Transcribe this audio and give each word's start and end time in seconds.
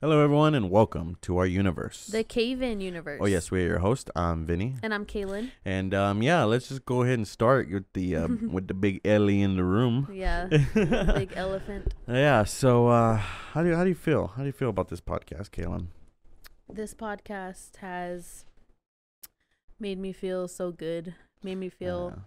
Hello, 0.00 0.22
everyone, 0.22 0.54
and 0.54 0.70
welcome 0.70 1.16
to 1.22 1.38
our 1.38 1.46
universe. 1.46 2.06
The 2.06 2.22
Cave 2.22 2.62
In 2.62 2.80
universe. 2.80 3.18
oh 3.20 3.26
yes, 3.26 3.50
we're 3.50 3.66
your 3.66 3.80
host. 3.80 4.10
I'm 4.14 4.46
Vinny, 4.46 4.74
And 4.82 4.94
I'm 4.94 5.04
Kaylin. 5.04 5.50
and 5.64 5.92
um, 5.92 6.22
yeah, 6.22 6.44
let's 6.44 6.68
just 6.68 6.84
go 6.86 7.02
ahead 7.02 7.14
and 7.14 7.26
start 7.26 7.68
with 7.70 7.84
the 7.94 8.14
uh, 8.16 8.28
with 8.50 8.68
the 8.68 8.74
big 8.74 9.00
Ellie 9.04 9.42
in 9.42 9.56
the 9.56 9.64
room. 9.64 10.08
Yeah. 10.12 10.46
Big 10.74 11.32
elephant. 11.34 11.94
Yeah. 12.06 12.44
So, 12.44 12.88
uh, 12.88 13.16
how 13.16 13.62
do 13.64 13.70
you, 13.70 13.74
how 13.74 13.82
do 13.82 13.88
you 13.88 13.96
feel? 13.96 14.28
How 14.28 14.42
do 14.42 14.46
you 14.46 14.52
feel 14.52 14.70
about 14.70 14.88
this 14.88 15.00
podcast, 15.00 15.50
Kaylin? 15.50 15.88
This 16.72 16.94
podcast 16.94 17.76
has 17.78 18.44
made 19.80 19.98
me 19.98 20.12
feel 20.12 20.46
so 20.46 20.70
good. 20.70 21.14
Made 21.42 21.56
me 21.56 21.68
feel 21.70 22.12
Uh, 22.16 22.20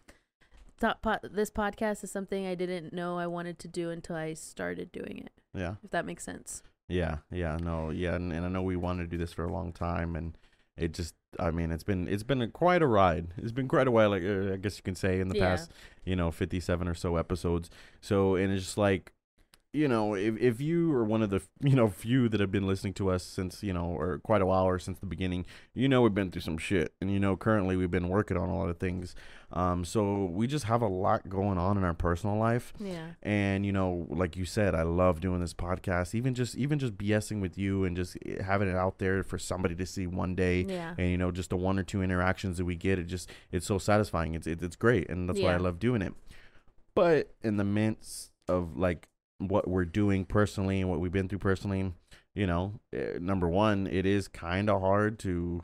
thought 0.77 1.01
po- 1.01 1.19
this 1.23 1.49
podcast 1.51 2.03
is 2.03 2.11
something 2.11 2.45
I 2.45 2.55
didn't 2.55 2.91
know 2.91 3.17
I 3.17 3.27
wanted 3.27 3.59
to 3.59 3.67
do 3.69 3.89
until 3.91 4.15
I 4.17 4.33
started 4.33 4.91
doing 4.91 5.19
it. 5.25 5.31
yeah, 5.53 5.75
If 5.83 5.91
that 5.91 6.05
makes 6.05 6.23
sense. 6.25 6.63
Yeah, 6.87 7.17
yeah. 7.31 7.57
No, 7.61 7.89
yeah, 7.89 8.15
and, 8.15 8.31
and 8.33 8.45
I 8.45 8.49
know 8.49 8.61
we 8.61 8.75
wanted 8.75 9.03
to 9.03 9.07
do 9.09 9.17
this 9.17 9.33
for 9.33 9.45
a 9.45 9.51
long 9.51 9.71
time, 9.73 10.15
and 10.15 10.37
it 10.77 10.93
just, 10.93 11.15
I 11.39 11.51
mean, 11.51 11.71
it's 11.71 11.83
been 11.83 12.07
it's 12.07 12.23
been 12.23 12.41
a, 12.41 12.47
quite 12.47 12.81
a 12.81 12.87
ride. 12.87 13.33
It's 13.37 13.51
been 13.51 13.67
quite 13.67 13.87
a 13.87 13.91
while, 13.91 14.09
like 14.09 14.23
uh, 14.23 14.53
I 14.53 14.57
guess 14.57 14.77
you 14.77 14.83
can 14.83 14.95
say, 14.95 15.19
in 15.19 15.29
the 15.29 15.35
Yeah. 15.35 15.49
past, 15.49 15.71
you 16.05 16.15
know, 16.15 16.31
fifty-seven 16.31 16.87
or 16.87 16.93
so 16.93 17.15
episodes. 17.15 17.69
So, 18.01 18.35
and 18.35 18.51
it's 18.53 18.63
just 18.65 18.77
like, 18.77 19.13
you 19.73 19.87
know, 19.87 20.15
if 20.15 20.37
if 20.37 20.59
you 20.59 20.93
are 20.93 21.03
one 21.05 21.21
of 21.21 21.29
the 21.29 21.41
you 21.61 21.75
know 21.75 21.87
few 21.89 22.27
that 22.29 22.39
have 22.39 22.51
been 22.51 22.67
listening 22.67 22.93
to 22.95 23.09
us 23.09 23.23
since 23.23 23.63
you 23.63 23.71
know 23.73 23.85
or 23.85 24.19
quite 24.19 24.41
a 24.41 24.45
while 24.45 24.65
or 24.65 24.79
since 24.79 24.99
the 24.99 25.05
beginning, 25.05 25.45
you 25.73 25.87
know 25.87 26.01
we've 26.01 26.13
been 26.13 26.29
through 26.31 26.41
some 26.41 26.57
shit, 26.57 26.93
and 27.01 27.11
you 27.11 27.19
know 27.19 27.37
currently 27.37 27.75
we've 27.77 27.91
been 27.91 28.09
working 28.09 28.37
on 28.37 28.49
a 28.49 28.57
lot 28.57 28.69
of 28.69 28.77
things. 28.79 29.15
Um, 29.53 29.83
so 29.83 30.25
we 30.25 30.47
just 30.47 30.63
have 30.65 30.81
a 30.81 30.87
lot 30.87 31.27
going 31.27 31.57
on 31.57 31.77
in 31.77 31.83
our 31.83 31.93
personal 31.93 32.37
life. 32.37 32.71
Yeah. 32.79 33.07
and 33.21 33.65
you 33.65 33.73
know 33.73 34.07
like 34.09 34.37
you 34.37 34.45
said 34.45 34.73
i 34.73 34.83
love 34.83 35.19
doing 35.21 35.41
this 35.41 35.53
podcast. 35.53 36.15
Even 36.15 36.33
just 36.33 36.55
even 36.55 36.79
just 36.79 36.97
bsing 36.97 37.41
with 37.41 37.57
you 37.57 37.83
and 37.85 37.95
just 37.95 38.17
having 38.45 38.69
it 38.69 38.75
out 38.75 38.97
there 38.99 39.23
for 39.23 39.37
somebody 39.37 39.75
to 39.75 39.85
see 39.85 40.07
one 40.07 40.35
day 40.35 40.65
Yeah. 40.67 40.95
and 40.97 41.09
you 41.11 41.17
know 41.17 41.31
just 41.31 41.49
the 41.49 41.57
one 41.57 41.77
or 41.79 41.83
two 41.83 42.01
interactions 42.01 42.57
that 42.57 42.65
we 42.65 42.75
get 42.75 42.97
it 42.99 43.05
just 43.07 43.29
it's 43.51 43.65
so 43.65 43.77
satisfying. 43.77 44.35
It's 44.35 44.47
it, 44.47 44.61
it's 44.61 44.75
great. 44.75 45.09
And 45.09 45.27
that's 45.29 45.39
why 45.39 45.53
i 45.53 45.57
love 45.57 45.79
doing 45.79 46.01
it. 46.01 46.13
But 46.95 47.33
in 47.41 47.57
the 47.57 47.63
midst 47.63 48.31
of 48.47 48.77
like 48.77 49.07
what 49.49 49.67
we're 49.67 49.85
doing 49.85 50.25
personally 50.25 50.81
and 50.81 50.89
what 50.89 50.99
we've 50.99 51.11
been 51.11 51.27
through 51.27 51.39
personally 51.39 51.93
you 52.35 52.45
know 52.47 52.73
eh, 52.93 53.17
number 53.19 53.47
one 53.49 53.87
it 53.87 54.05
is 54.05 54.27
kind 54.27 54.69
of 54.69 54.79
hard 54.81 55.17
to 55.19 55.61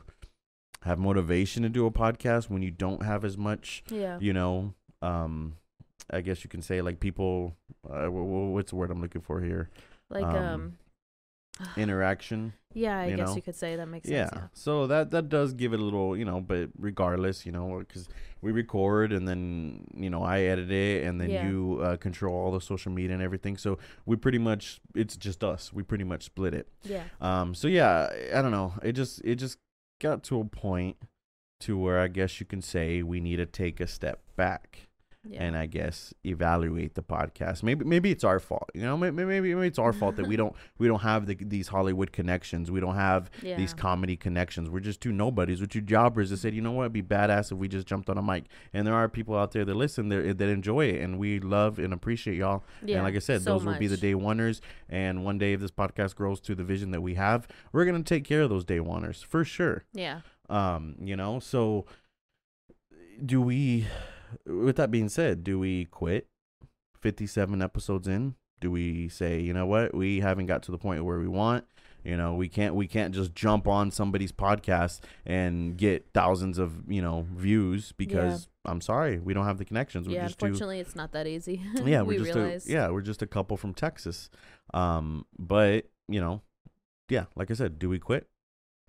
have 0.82 0.98
motivation 0.98 1.62
to 1.62 1.68
do 1.68 1.86
a 1.86 1.90
podcast 1.90 2.50
when 2.50 2.62
you 2.62 2.70
don't 2.70 3.02
have 3.02 3.24
as 3.24 3.36
much 3.38 3.82
Yeah. 3.90 4.18
you 4.20 4.32
know 4.32 4.74
um 5.02 5.54
i 6.10 6.20
guess 6.20 6.44
you 6.44 6.50
can 6.50 6.62
say 6.62 6.80
like 6.82 7.00
people 7.00 7.56
uh, 7.88 8.06
wh- 8.06 8.26
wh- 8.26 8.52
what's 8.52 8.70
the 8.70 8.76
word 8.76 8.90
i'm 8.90 9.00
looking 9.00 9.22
for 9.22 9.40
here 9.40 9.70
Like 10.10 10.24
um, 10.24 10.34
um, 11.60 11.68
interaction 11.76 12.52
yeah, 12.78 12.98
I 13.00 13.06
you 13.08 13.16
guess 13.16 13.28
know? 13.28 13.36
you 13.36 13.42
could 13.42 13.54
say 13.56 13.76
that 13.76 13.86
makes 13.88 14.08
yeah. 14.08 14.28
sense. 14.28 14.32
Yeah. 14.34 14.48
So 14.54 14.86
that 14.86 15.10
that 15.10 15.28
does 15.28 15.52
give 15.52 15.72
it 15.72 15.80
a 15.80 15.82
little 15.82 16.16
you 16.16 16.24
know 16.24 16.40
but 16.40 16.70
regardless 16.78 17.44
you 17.46 17.52
know 17.52 17.78
because 17.80 18.08
we 18.40 18.52
record 18.52 19.12
and 19.12 19.26
then 19.26 19.84
you 19.96 20.08
know 20.10 20.22
i 20.22 20.40
edit 20.42 20.70
it 20.70 21.04
and 21.06 21.20
then 21.20 21.30
Yeah. 21.30 21.48
you 21.48 21.80
uh, 21.82 21.96
control 21.96 22.34
all 22.36 22.52
the 22.52 22.60
social 22.60 22.92
media 22.92 23.14
and 23.14 23.22
everything 23.22 23.56
so 23.56 23.78
we 24.06 24.14
pretty 24.16 24.38
much 24.38 24.80
it's 24.94 25.16
just 25.16 25.42
us 25.42 25.72
we 25.72 25.82
pretty 25.82 26.04
much 26.04 26.22
split 26.24 26.54
it 26.54 26.68
Yeah. 26.84 27.02
um 27.20 27.54
so 27.54 27.66
yeah 27.68 28.08
i 28.34 28.40
don't 28.42 28.52
know 28.52 28.74
it 28.82 28.92
just 28.92 29.20
it 29.24 29.36
just 29.36 29.58
got 30.00 30.22
to 30.24 30.40
a 30.40 30.44
point 30.44 30.96
to 31.60 31.76
where 31.76 31.98
i 31.98 32.06
guess 32.08 32.38
you 32.40 32.46
can 32.46 32.62
say 32.62 33.02
we 33.02 33.18
need 33.20 33.36
to 33.36 33.46
take 33.46 33.80
a 33.80 33.86
step 33.88 34.20
back 34.36 34.87
Yeah. 35.28 35.42
and 35.42 35.56
I 35.56 35.66
guess 35.66 36.14
evaluate 36.24 36.94
the 36.94 37.02
podcast. 37.02 37.62
Maybe 37.62 37.84
maybe 37.84 38.10
it's 38.10 38.24
our 38.24 38.38
fault. 38.38 38.70
You 38.72 38.82
know, 38.82 38.96
maybe 38.96 39.24
maybe, 39.24 39.54
maybe 39.54 39.66
it's 39.66 39.78
our 39.78 39.92
fault 39.92 40.16
that 40.16 40.26
we 40.26 40.36
don't 40.42 40.54
we 40.78 40.86
don't 40.86 41.00
have 41.00 41.26
the, 41.26 41.34
these 41.34 41.68
Hollywood 41.68 42.12
connections. 42.12 42.70
We 42.70 42.80
don't 42.80 42.94
have 42.94 43.28
yeah. 43.42 43.56
these 43.56 43.74
comedy 43.74 44.16
connections. 44.16 44.70
We're 44.70 44.80
just 44.80 45.00
two 45.00 45.12
nobodies. 45.12 45.60
We're 45.60 45.66
two 45.66 45.80
jobbers 45.80 46.30
that 46.30 46.38
said, 46.38 46.54
you 46.54 46.62
know 46.62 46.70
what, 46.70 46.84
it'd 46.84 46.92
be 46.92 47.02
badass 47.02 47.50
if 47.52 47.58
we 47.58 47.68
just 47.68 47.86
jumped 47.86 48.08
on 48.08 48.16
a 48.16 48.22
mic. 48.22 48.44
And 48.72 48.86
there 48.86 48.94
are 48.94 49.08
people 49.08 49.36
out 49.36 49.50
there 49.52 49.64
that 49.64 49.74
listen 49.74 50.08
that, 50.10 50.38
that 50.38 50.48
enjoy 50.48 50.86
it, 50.86 51.00
and 51.02 51.18
we 51.18 51.40
love 51.40 51.78
and 51.78 51.92
appreciate 51.92 52.36
y'all. 52.36 52.62
yeah. 52.84 52.96
and 52.96 53.04
like 53.04 53.16
I 53.16 53.18
said, 53.18 53.42
so 53.42 53.50
those 53.54 53.64
will 53.66 53.74
be 53.78 53.88
the 53.88 53.96
day 53.96 54.14
oneers. 54.14 54.60
And 54.88 55.24
one 55.24 55.36
day, 55.36 55.52
if 55.52 55.60
this 55.60 55.72
podcast 55.72 56.14
grows 56.14 56.40
to 56.42 56.54
the 56.54 56.64
vision 56.64 56.92
that 56.92 57.00
we 57.02 57.14
have, 57.14 57.46
we're 57.72 57.84
gonna 57.84 58.02
take 58.02 58.24
care 58.24 58.42
of 58.42 58.50
those 58.50 58.64
day 58.64 58.78
oneers 58.78 59.24
for 59.24 59.44
sure 59.44 59.84
Yeah. 59.92 60.20
um 60.48 60.94
you 61.02 61.16
know 61.16 61.40
so 61.40 61.84
do 63.24 63.40
we 63.42 63.86
with 64.46 64.76
that 64.76 64.90
being 64.90 65.08
said 65.08 65.42
do 65.44 65.58
we 65.58 65.84
quit 65.86 66.26
57 67.00 67.62
episodes 67.62 68.08
in 68.08 68.34
do 68.60 68.70
we 68.70 69.08
say 69.08 69.40
you 69.40 69.52
know 69.52 69.66
what 69.66 69.94
we 69.94 70.20
haven't 70.20 70.46
got 70.46 70.62
to 70.64 70.70
the 70.72 70.78
point 70.78 71.04
where 71.04 71.18
we 71.18 71.28
want 71.28 71.64
you 72.04 72.16
know 72.16 72.34
we 72.34 72.48
can't 72.48 72.74
we 72.74 72.86
can't 72.88 73.14
just 73.14 73.34
jump 73.34 73.68
on 73.68 73.90
somebody's 73.90 74.32
podcast 74.32 75.00
and 75.26 75.76
get 75.76 76.06
thousands 76.12 76.58
of 76.58 76.82
you 76.88 77.00
know 77.02 77.26
views 77.34 77.92
because 77.96 78.48
i'm 78.64 78.80
sorry 78.80 79.18
we 79.18 79.32
don't 79.34 79.44
have 79.44 79.58
the 79.58 79.64
connections 79.64 80.08
we're 80.08 80.14
Yeah. 80.14 80.26
just 80.26 80.38
too 80.38 80.46
Unfortunately, 80.46 80.80
it's 80.80 80.96
not 80.96 81.12
that 81.12 81.26
easy. 81.26 81.62
yeah 81.84 82.02
we 82.02 82.18
we're 82.18 82.24
just 82.24 82.36
realize. 82.36 82.66
a, 82.66 82.70
yeah 82.70 82.88
we're 82.88 83.00
just 83.02 83.22
a 83.22 83.26
couple 83.26 83.56
from 83.56 83.74
texas 83.74 84.28
um 84.74 85.24
but 85.38 85.86
you 86.08 86.20
know 86.20 86.42
yeah 87.08 87.24
like 87.36 87.50
i 87.50 87.54
said 87.54 87.78
do 87.78 87.88
we 87.88 87.98
quit 87.98 88.28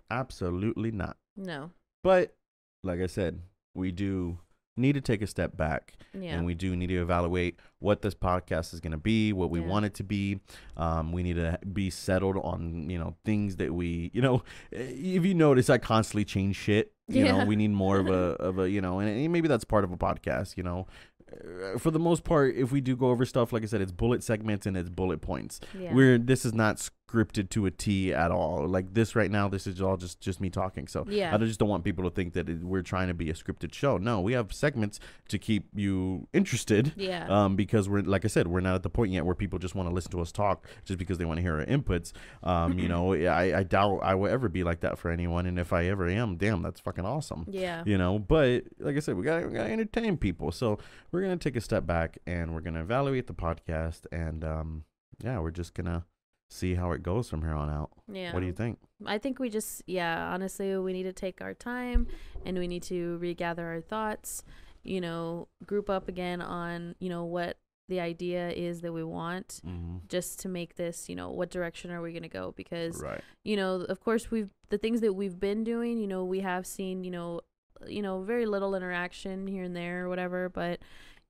absolutely 0.09 0.91
not 0.91 1.17
No. 1.37 1.71
but 2.03 2.35
like 2.83 3.01
I 3.01 3.07
said, 3.07 3.41
we 3.75 3.91
do 3.91 4.39
need 4.77 4.93
to 4.93 5.01
take 5.01 5.21
a 5.21 5.27
step 5.27 5.57
back 5.57 5.93
Yeah. 6.13 6.35
and 6.37 6.45
we 6.45 6.53
do 6.55 6.75
need 6.75 6.87
to 6.87 7.01
evaluate 7.01 7.59
what 7.79 8.01
this 8.01 8.15
podcast 8.15 8.73
is 8.73 8.79
going 8.79 8.91
to 8.93 8.97
be, 8.97 9.33
what 9.33 9.49
we 9.49 9.59
Yeah. 9.59 9.65
want 9.67 9.85
it 9.85 9.93
to 9.95 10.03
be. 10.03 10.39
Um, 10.77 11.11
we 11.11 11.21
need 11.23 11.35
to 11.35 11.59
be 11.73 11.89
settled 11.89 12.37
on, 12.37 12.89
you 12.89 12.97
know, 12.97 13.15
things 13.25 13.57
that 13.57 13.73
we, 13.73 14.09
you 14.13 14.21
know, 14.21 14.43
if 14.71 15.25
you 15.25 15.33
notice, 15.33 15.69
I 15.69 15.77
constantly 15.79 16.23
change 16.25 16.55
shit. 16.55 16.93
You 17.07 17.23
know, 17.25 17.37
Yeah. 17.39 17.45
we 17.45 17.55
need 17.55 17.71
more 17.71 17.99
of 17.99 18.07
a, 18.07 18.11
of 18.39 18.59
a, 18.59 18.69
you 18.69 18.79
know, 18.81 18.99
and 18.99 19.31
maybe 19.33 19.47
that's 19.47 19.65
part 19.65 19.83
of 19.83 19.91
a 19.91 19.97
podcast, 19.97 20.55
you 20.55 20.63
know. 20.63 20.87
Uh, 21.31 21.77
For 21.77 21.91
the 21.91 21.99
most 21.99 22.23
part, 22.23 22.55
if 22.55 22.71
we 22.71 22.81
do 22.81 22.95
go 22.95 23.09
over 23.09 23.25
stuff, 23.25 23.51
like 23.53 23.63
I 23.63 23.65
said, 23.67 23.81
it's 23.81 23.91
bullet 23.91 24.23
segments 24.23 24.65
and 24.65 24.75
it's 24.77 24.89
bullet 24.89 25.21
points. 25.21 25.59
yeah. 25.77 25.93
We're 25.93 26.17
this 26.17 26.45
is 26.45 26.53
not 26.53 26.79
scripted 27.09 27.49
to 27.49 27.65
a 27.65 27.71
T 27.71 28.13
at 28.13 28.31
all. 28.31 28.67
Like 28.67 28.93
this 28.93 29.15
right 29.15 29.31
now, 29.31 29.47
this 29.47 29.67
is 29.67 29.81
all 29.81 29.97
just 29.97 30.19
just 30.19 30.39
me 30.39 30.49
talking. 30.49 30.87
So 30.87 31.05
yeah. 31.09 31.33
I 31.33 31.37
just 31.37 31.59
don't 31.59 31.69
want 31.69 31.83
people 31.83 32.03
to 32.03 32.09
think 32.09 32.33
that 32.33 32.49
it, 32.49 32.63
we're 32.63 32.81
trying 32.81 33.07
to 33.07 33.13
be 33.13 33.29
a 33.29 33.33
scripted 33.33 33.73
show. 33.73 33.97
No, 33.97 34.19
we 34.21 34.33
have 34.33 34.53
segments 34.53 34.99
to 35.29 35.37
keep 35.37 35.67
you 35.75 36.27
interested. 36.33 36.93
yeah. 36.95 37.27
Um, 37.27 37.55
because 37.55 37.89
we're 37.89 38.01
like 38.01 38.25
I 38.25 38.27
said, 38.27 38.47
we're 38.47 38.59
not 38.59 38.75
at 38.75 38.83
the 38.83 38.89
point 38.89 39.11
yet 39.11 39.25
where 39.25 39.35
people 39.35 39.59
just 39.59 39.75
want 39.75 39.89
to 39.89 39.93
listen 39.93 40.11
to 40.11 40.21
us 40.21 40.31
talk 40.31 40.67
just 40.85 40.99
because 40.99 41.17
they 41.17 41.25
want 41.25 41.37
to 41.37 41.41
hear 41.41 41.59
our 41.59 41.65
inputs. 41.65 42.11
Um, 42.43 42.77
you 42.77 42.87
know, 42.93 43.13
I, 43.13 43.59
I 43.59 43.63
doubt 43.63 43.99
I 44.03 44.15
will 44.15 44.29
ever 44.29 44.49
be 44.49 44.63
like 44.63 44.81
that 44.81 44.97
for 44.97 45.11
anyone, 45.11 45.45
and 45.45 45.59
if 45.59 45.73
I 45.73 45.85
ever 45.85 46.07
am, 46.07 46.37
damn, 46.37 46.61
that's 46.61 46.79
fucking 46.79 47.05
awesome. 47.05 47.45
yeah. 47.49 47.83
You 47.85 47.97
know, 47.97 48.19
but 48.19 48.63
like 48.79 48.95
I 48.95 48.99
said, 48.99 49.15
we 49.17 49.23
got 49.23 49.45
we 49.45 49.53
got 49.53 49.63
to 49.63 49.71
entertain 49.71 50.17
people. 50.17 50.51
So 50.51 50.77
we're 51.11 51.21
gonna 51.21 51.37
take 51.37 51.55
a 51.55 51.61
step 51.61 51.85
back 51.85 52.17
and 52.27 52.53
we're 52.53 52.61
gonna 52.61 52.81
evaluate 52.81 53.27
the 53.27 53.33
podcast, 53.33 54.05
and 54.11 54.43
um, 54.43 54.83
yeah, 55.23 55.39
we're 55.39 55.51
just 55.51 55.73
gonna 55.73 56.05
see 56.49 56.75
how 56.75 56.91
it 56.91 57.03
goes 57.03 57.29
from 57.29 57.41
here 57.41 57.53
on 57.53 57.69
out. 57.69 57.91
Yeah. 58.11 58.33
What 58.33 58.39
do 58.41 58.45
you 58.47 58.53
think? 58.53 58.79
I 59.05 59.17
think 59.17 59.39
we 59.39 59.49
just, 59.49 59.83
yeah, 59.85 60.29
honestly, 60.33 60.75
we 60.77 60.93
need 60.93 61.03
to 61.03 61.13
take 61.13 61.41
our 61.41 61.53
time 61.53 62.07
and 62.45 62.57
we 62.57 62.67
need 62.67 62.83
to 62.83 63.17
regather 63.19 63.65
our 63.67 63.81
thoughts, 63.81 64.43
you 64.83 64.99
know, 64.99 65.47
group 65.65 65.89
up 65.89 66.07
again 66.07 66.41
on, 66.41 66.95
you 66.99 67.09
know, 67.09 67.23
what 67.23 67.57
the 67.87 67.99
idea 67.99 68.49
is 68.49 68.81
that 68.81 68.91
we 68.93 69.03
want 69.03 69.61
Mm-hmm. 69.65 69.97
just 70.07 70.39
to 70.41 70.49
make 70.49 70.75
this, 70.75 71.07
you 71.09 71.15
know, 71.15 71.29
what 71.31 71.49
direction 71.49 71.91
are 71.91 72.01
we 72.01 72.11
going 72.11 72.23
to 72.23 72.29
go? 72.29 72.53
Because, 72.55 73.01
Right. 73.01 73.21
you 73.43 73.55
know, 73.55 73.75
of 73.81 73.99
course, 74.03 74.29
we've, 74.31 74.49
the 74.69 74.77
things 74.77 75.01
that 75.01 75.13
we've 75.13 75.39
been 75.39 75.63
doing, 75.63 75.97
you 75.97 76.07
know, 76.07 76.23
we 76.25 76.39
have 76.41 76.65
seen, 76.65 77.03
you 77.03 77.11
know, 77.11 77.41
you 77.87 78.01
know, 78.01 78.21
very 78.23 78.45
little 78.45 78.75
interaction 78.75 79.47
here 79.47 79.63
and 79.63 79.75
there 79.75 80.05
or 80.05 80.09
whatever, 80.09 80.49
but, 80.49 80.79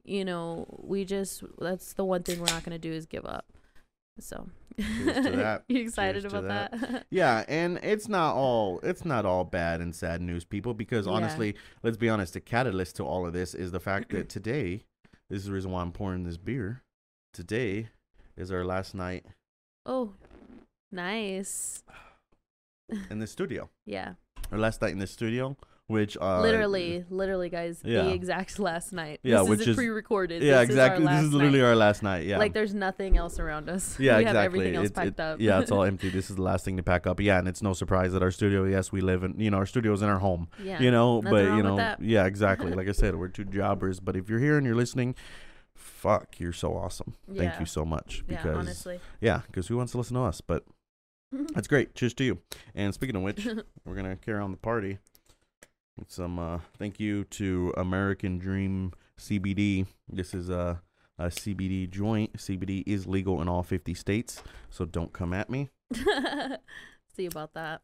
you 0.03 0.25
know, 0.25 0.65
we 0.81 1.05
just, 1.05 1.43
that's 1.59 1.93
the 1.93 2.03
one 2.03 2.23
thing 2.23 2.39
we're 2.39 2.47
not 2.47 2.63
going 2.63 2.71
to 2.71 2.79
do 2.79 2.91
is 2.91 3.05
give 3.05 3.25
up. 3.25 3.45
So, 4.21 4.49
that. 4.77 5.63
you 5.67 5.81
excited 5.81 6.21
Cheers 6.21 6.33
about 6.33 6.71
that? 6.71 7.05
Yeah, 7.09 7.43
and 7.47 7.79
it's 7.83 8.07
not 8.07 8.35
all 8.35 8.79
it's 8.83 9.05
not 9.05 9.25
all 9.25 9.43
bad 9.43 9.81
and 9.81 9.93
sad 9.93 10.21
news, 10.21 10.45
people. 10.45 10.73
Because 10.73 11.05
Yeah. 11.05 11.13
honestly, 11.13 11.55
let's 11.83 11.97
be 11.97 12.09
honest, 12.09 12.33
the 12.33 12.39
catalyst 12.39 12.95
to 12.97 13.05
all 13.05 13.25
of 13.25 13.33
this 13.33 13.53
is 13.53 13.71
the 13.71 13.79
fact 13.79 14.11
that 14.11 14.29
today, 14.29 14.83
this 15.29 15.39
is 15.39 15.45
the 15.45 15.53
reason 15.53 15.71
why 15.71 15.81
I'm 15.81 15.91
pouring 15.91 16.23
this 16.23 16.37
beer. 16.37 16.83
Today 17.33 17.89
is 18.37 18.51
our 18.51 18.65
last 18.65 18.95
night 18.95 19.25
oh, 19.85 20.13
nice. 20.91 21.83
in 23.09 23.19
the 23.19 23.27
studio. 23.27 23.69
Yeah. 23.85 24.13
Our 24.51 24.57
last 24.57 24.81
night 24.81 24.91
in 24.91 24.99
the 24.99 25.07
studio, 25.07 25.57
which 25.89 26.15
uh, 26.21 26.39
literally, 26.41 27.03
literally, 27.09 27.49
guys, 27.49 27.81
yeah. 27.83 28.03
the 28.03 28.13
exact 28.13 28.59
last 28.59 28.93
night. 28.93 29.19
Yeah, 29.23 29.39
this 29.39 29.49
which 29.49 29.67
is- 29.67 29.75
pre-recorded. 29.75 30.43
Yeah, 30.43 30.59
This 30.61 30.69
exactly. 30.69 31.03
Is 31.05 31.09
this 31.09 31.23
is 31.25 31.33
literally 31.33 31.59
night. 31.59 31.65
our 31.65 31.75
last 31.75 32.03
night. 32.03 32.25
Yeah. 32.27 32.37
Like, 32.37 32.53
there's 32.53 32.75
nothing 32.75 33.17
else 33.17 33.39
around 33.39 33.69
us. 33.69 33.99
yeah, 33.99 34.17
we 34.17 34.21
exactly. 34.21 34.27
have 34.37 34.45
everything 34.45 34.75
else 34.75 34.91
packed 34.91 35.07
it- 35.07 35.19
up. 35.19 35.39
yeah, 35.41 35.59
it's 35.59 35.71
all 35.71 35.83
empty. 35.91 36.09
This 36.09 36.29
is 36.29 36.35
the 36.35 36.43
last 36.43 36.63
thing 36.63 36.77
to 36.77 36.83
pack 36.83 37.07
up. 37.07 37.19
Yeah, 37.19 37.39
and 37.39 37.47
it's 37.47 37.63
no 37.63 37.73
surprise 37.73 38.13
that 38.13 38.21
our 38.21 38.31
studio. 38.31 38.65
Yes, 38.65 38.91
we 38.91 39.01
live 39.01 39.23
in. 39.23 39.39
You 39.39 39.49
know, 39.49 39.57
our 39.57 39.65
studio's 39.65 40.01
in 40.03 40.09
our 40.09 40.19
home. 40.19 40.47
yeah. 40.63 40.79
you 40.79 40.91
know 40.91 41.21
nothing 41.21 41.31
but 41.49 41.55
you 41.57 41.63
know 41.63 41.95
yeah 41.99 42.25
exactly 42.25 42.71
like 42.71 42.87
i 42.87 42.91
said 42.91 43.15
we're 43.19 43.27
two 43.27 43.45
jobbers 43.45 43.99
but 43.99 44.15
if 44.15 44.29
you're 44.29 44.39
here 44.39 44.57
and 44.57 44.65
you're 44.65 44.75
listening 44.75 45.15
fuck 45.75 46.39
you're 46.39 46.53
so 46.53 46.75
awesome 46.75 47.15
Yeah. 47.31 47.41
thank 47.49 47.59
you 47.59 47.65
so 47.65 47.83
much 47.85 48.23
Yeah, 48.27 48.37
because 48.37 48.57
honestly. 48.57 48.99
yeah 49.21 49.41
because 49.47 49.67
who 49.67 49.77
wants 49.77 49.91
to 49.93 49.97
listen 49.97 50.15
to 50.15 50.21
us 50.21 50.41
but 50.41 50.63
That's 51.53 51.67
great. 51.67 51.93
Cheers 51.93 52.13
to 52.15 52.23
you. 52.23 52.39
And 52.73 52.91
speaking 52.91 53.15
of 53.15 53.21
which, 53.21 53.47
we're 53.85 53.95
gonna 53.95 54.15
carry 54.15 54.39
on 54.39 54.49
the 54.51 54.57
party 54.57 54.97
some 56.07 56.39
uh 56.39 56.59
thank 56.77 56.99
you 56.99 57.23
to 57.25 57.73
American 57.77 58.37
Dream 58.37 58.93
CBD. 59.19 59.85
This 60.07 60.33
is 60.33 60.49
a, 60.49 60.81
a 61.17 61.25
CBD 61.25 61.89
joint. 61.89 62.33
CBD 62.37 62.83
is 62.87 63.05
legal 63.05 63.41
in 63.41 63.49
all 63.49 63.63
50 63.63 63.93
states, 63.93 64.41
so 64.69 64.85
don't 64.85 65.13
come 65.13 65.33
at 65.33 65.49
me. 65.49 65.69
See 67.15 67.25
about 67.25 67.53
that. 67.53 67.81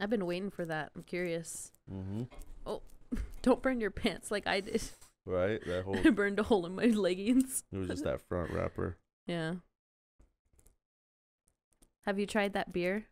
I've 0.00 0.10
been 0.10 0.26
waiting 0.26 0.50
for 0.50 0.64
that. 0.64 0.92
I'm 0.96 1.02
curious. 1.02 1.72
Mm-hmm. 1.92 2.22
Oh, 2.66 2.82
don't 3.42 3.62
burn 3.62 3.80
your 3.80 3.90
pants 3.90 4.30
like 4.30 4.46
I 4.46 4.60
did. 4.60 4.82
Right, 5.26 5.60
that 5.66 5.84
whole 5.84 5.98
I 5.98 6.10
burned 6.10 6.38
a 6.38 6.44
hole 6.44 6.64
in 6.66 6.74
my 6.74 6.86
leggings. 6.86 7.64
it 7.72 7.76
was 7.76 7.88
just 7.88 8.04
that 8.04 8.22
front 8.28 8.50
wrapper. 8.50 8.96
Yeah. 9.26 9.54
Have 12.06 12.18
you 12.18 12.26
tried 12.26 12.54
that 12.54 12.72
beer? 12.72 13.04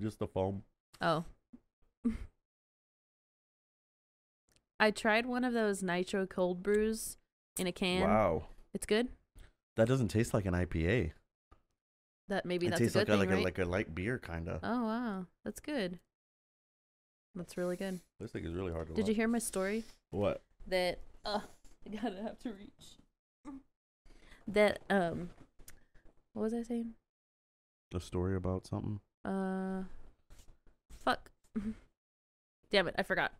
Just 0.00 0.18
the 0.18 0.26
foam. 0.26 0.62
Oh. 1.00 1.24
I 4.80 4.90
tried 4.90 5.26
one 5.26 5.44
of 5.44 5.52
those 5.52 5.82
nitro 5.82 6.26
cold 6.26 6.62
brews 6.62 7.16
in 7.58 7.66
a 7.66 7.72
can. 7.72 8.02
Wow, 8.02 8.46
It's 8.74 8.86
good. 8.86 9.08
that 9.76 9.86
doesn't 9.88 10.08
taste 10.08 10.34
like 10.34 10.46
an 10.46 10.54
IPA. 10.54 11.12
That 12.28 12.44
maybe 12.46 12.66
it 12.66 12.70
that's 12.70 12.80
a 12.80 12.84
tastes 12.84 12.94
good 12.96 13.08
like 13.08 13.08
a, 13.08 13.10
thing, 13.12 13.18
like 13.20 13.30
right? 13.30 13.40
a 13.40 13.44
like 13.44 13.58
a 13.58 13.64
light 13.70 13.94
beer 13.94 14.18
kind 14.18 14.48
of. 14.48 14.60
oh 14.62 14.84
wow, 14.84 15.26
that's 15.44 15.60
good. 15.60 15.98
That's 17.34 17.56
really 17.56 17.76
good. 17.76 18.00
This 18.20 18.30
thing 18.32 18.44
is 18.44 18.54
really 18.54 18.72
hard 18.72 18.88
to. 18.88 18.94
Did 18.94 19.08
you 19.08 19.14
hear 19.14 19.28
my 19.28 19.38
story? 19.38 19.84
What? 20.10 20.42
That 20.66 21.00
uh, 21.24 21.40
I 21.86 21.90
gotta 21.90 22.22
have 22.22 22.38
to 22.40 22.50
reach. 22.52 23.54
That 24.48 24.80
um, 24.90 25.30
what 26.32 26.42
was 26.42 26.54
I 26.54 26.62
saying? 26.62 26.94
A 27.94 28.00
story 28.00 28.34
about 28.36 28.66
something? 28.66 29.00
Uh, 29.24 29.82
fuck. 31.04 31.30
Damn 32.70 32.88
it, 32.88 32.94
I 32.98 33.02
forgot. 33.02 33.32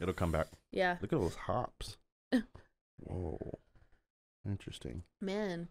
It'll 0.00 0.14
come 0.14 0.32
back. 0.32 0.46
Yeah, 0.72 0.96
Look 1.02 1.12
at 1.12 1.20
those 1.20 1.34
hops. 1.34 1.96
Whoa. 3.00 3.38
Interesting. 4.48 5.02
man, 5.20 5.68